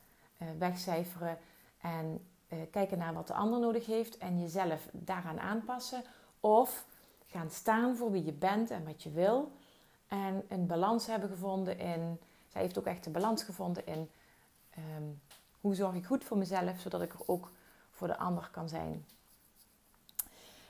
wegcijferen 0.59 1.39
en 1.81 2.27
kijken 2.71 2.99
naar 2.99 3.15
wat 3.15 3.27
de 3.27 3.33
ander 3.33 3.61
nodig 3.61 3.87
heeft 3.87 4.19
en 4.19 4.41
jezelf 4.41 4.89
daaraan 4.93 5.41
aanpassen. 5.41 6.03
Of 6.41 6.87
gaan 7.27 7.51
staan 7.51 7.97
voor 7.97 8.11
wie 8.11 8.25
je 8.25 8.33
bent 8.33 8.71
en 8.71 8.85
wat 8.85 9.03
je 9.03 9.11
wil. 9.11 9.53
En 10.09 10.45
een 10.49 10.67
balans 10.67 11.07
hebben 11.07 11.29
gevonden 11.29 11.79
in. 11.79 12.19
Zij 12.49 12.63
heeft 12.63 12.79
ook 12.79 12.87
echt 12.87 13.07
een 13.07 13.13
balans 13.13 13.43
gevonden 13.43 13.87
in 13.87 14.11
Ehm, 14.71 15.09
hoe 15.61 15.75
zorg 15.75 15.95
ik 15.95 16.07
goed 16.07 16.25
voor 16.25 16.39
mezelf, 16.39 16.81
zodat 16.81 17.03
ik 17.03 17.13
er 17.13 17.21
ook 17.27 17.53
voor 17.91 18.07
de 18.07 18.17
ander 18.17 18.49
kan 18.53 18.69
zijn. 18.69 19.07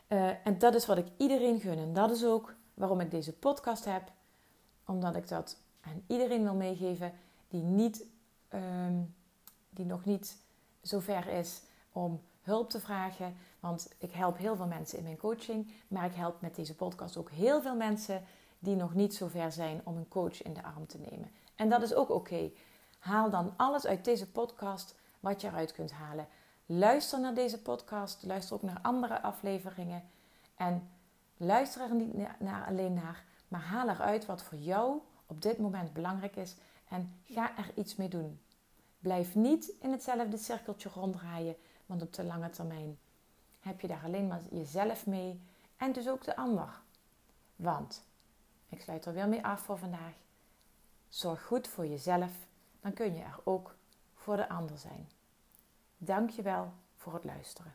Uh, 0.08 0.46
en 0.46 0.58
dat 0.58 0.74
is 0.74 0.86
wat 0.86 0.98
ik 0.98 1.06
iedereen 1.16 1.60
gun. 1.60 1.78
En 1.78 1.92
dat 1.92 2.10
is 2.10 2.24
ook 2.24 2.54
waarom 2.74 3.00
ik 3.00 3.10
deze 3.10 3.32
podcast 3.32 3.84
heb. 3.84 4.12
Omdat 4.90 5.16
ik 5.16 5.28
dat 5.28 5.56
aan 5.80 6.02
iedereen 6.06 6.42
wil 6.42 6.54
meegeven 6.54 7.12
die, 7.48 7.62
niet, 7.62 8.04
ehm, 8.48 8.94
die 9.70 9.84
nog 9.84 10.04
niet 10.04 10.36
zo 10.82 10.98
ver 10.98 11.28
is 11.28 11.62
om 11.92 12.20
hulp 12.42 12.70
te 12.70 12.80
vragen. 12.80 13.36
Want 13.60 13.88
ik 13.98 14.12
help 14.12 14.36
heel 14.36 14.56
veel 14.56 14.66
mensen 14.66 14.98
in 14.98 15.04
mijn 15.04 15.16
coaching, 15.16 15.72
maar 15.88 16.04
ik 16.04 16.14
help 16.14 16.40
met 16.40 16.54
deze 16.54 16.74
podcast 16.74 17.16
ook 17.16 17.30
heel 17.30 17.62
veel 17.62 17.76
mensen 17.76 18.22
die 18.58 18.76
nog 18.76 18.94
niet 18.94 19.14
zo 19.14 19.26
ver 19.26 19.52
zijn 19.52 19.80
om 19.84 19.96
een 19.96 20.08
coach 20.08 20.42
in 20.42 20.52
de 20.52 20.62
arm 20.62 20.86
te 20.86 20.98
nemen. 20.98 21.30
En 21.54 21.68
dat 21.68 21.82
is 21.82 21.94
ook 21.94 22.10
oké. 22.10 22.50
Haal 22.98 23.30
dan 23.30 23.54
alles 23.56 23.86
uit 23.86 24.04
deze 24.04 24.30
podcast 24.30 24.94
wat 25.20 25.40
je 25.40 25.48
eruit 25.48 25.72
kunt 25.72 25.92
halen. 25.92 26.28
Luister 26.66 27.20
naar 27.20 27.34
deze 27.34 27.62
podcast, 27.62 28.22
luister 28.22 28.54
ook 28.54 28.62
naar 28.62 28.78
andere 28.82 29.22
afleveringen. 29.22 30.02
En 30.56 30.90
luister 31.36 31.82
er 31.82 31.94
niet 31.94 32.40
naar, 32.40 32.66
alleen 32.66 32.94
naar, 32.94 33.24
maar 33.50 33.60
haal 33.60 33.88
eruit 33.88 34.26
wat 34.26 34.42
voor 34.42 34.58
jou 34.58 35.00
op 35.26 35.42
dit 35.42 35.58
moment 35.58 35.92
belangrijk 35.92 36.36
is 36.36 36.56
en 36.88 37.20
ga 37.24 37.56
er 37.56 37.70
iets 37.74 37.96
mee 37.96 38.08
doen. 38.08 38.40
Blijf 38.98 39.34
niet 39.34 39.72
in 39.80 39.90
hetzelfde 39.90 40.36
cirkeltje 40.36 40.88
ronddraaien, 40.88 41.56
want 41.86 42.02
op 42.02 42.12
de 42.12 42.24
lange 42.24 42.50
termijn 42.50 42.98
heb 43.60 43.80
je 43.80 43.86
daar 43.86 44.04
alleen 44.04 44.26
maar 44.26 44.40
jezelf 44.50 45.06
mee 45.06 45.40
en 45.76 45.92
dus 45.92 46.08
ook 46.08 46.24
de 46.24 46.36
ander. 46.36 46.80
Want, 47.56 48.02
ik 48.68 48.80
sluit 48.80 49.06
er 49.06 49.12
weer 49.12 49.28
mee 49.28 49.44
af 49.44 49.60
voor 49.60 49.78
vandaag, 49.78 50.14
zorg 51.08 51.42
goed 51.42 51.68
voor 51.68 51.86
jezelf, 51.86 52.32
dan 52.80 52.92
kun 52.92 53.14
je 53.14 53.22
er 53.22 53.40
ook 53.44 53.74
voor 54.14 54.36
de 54.36 54.48
ander 54.48 54.78
zijn. 54.78 55.10
Dank 55.98 56.30
je 56.30 56.42
wel 56.42 56.72
voor 56.96 57.14
het 57.14 57.24
luisteren. 57.24 57.74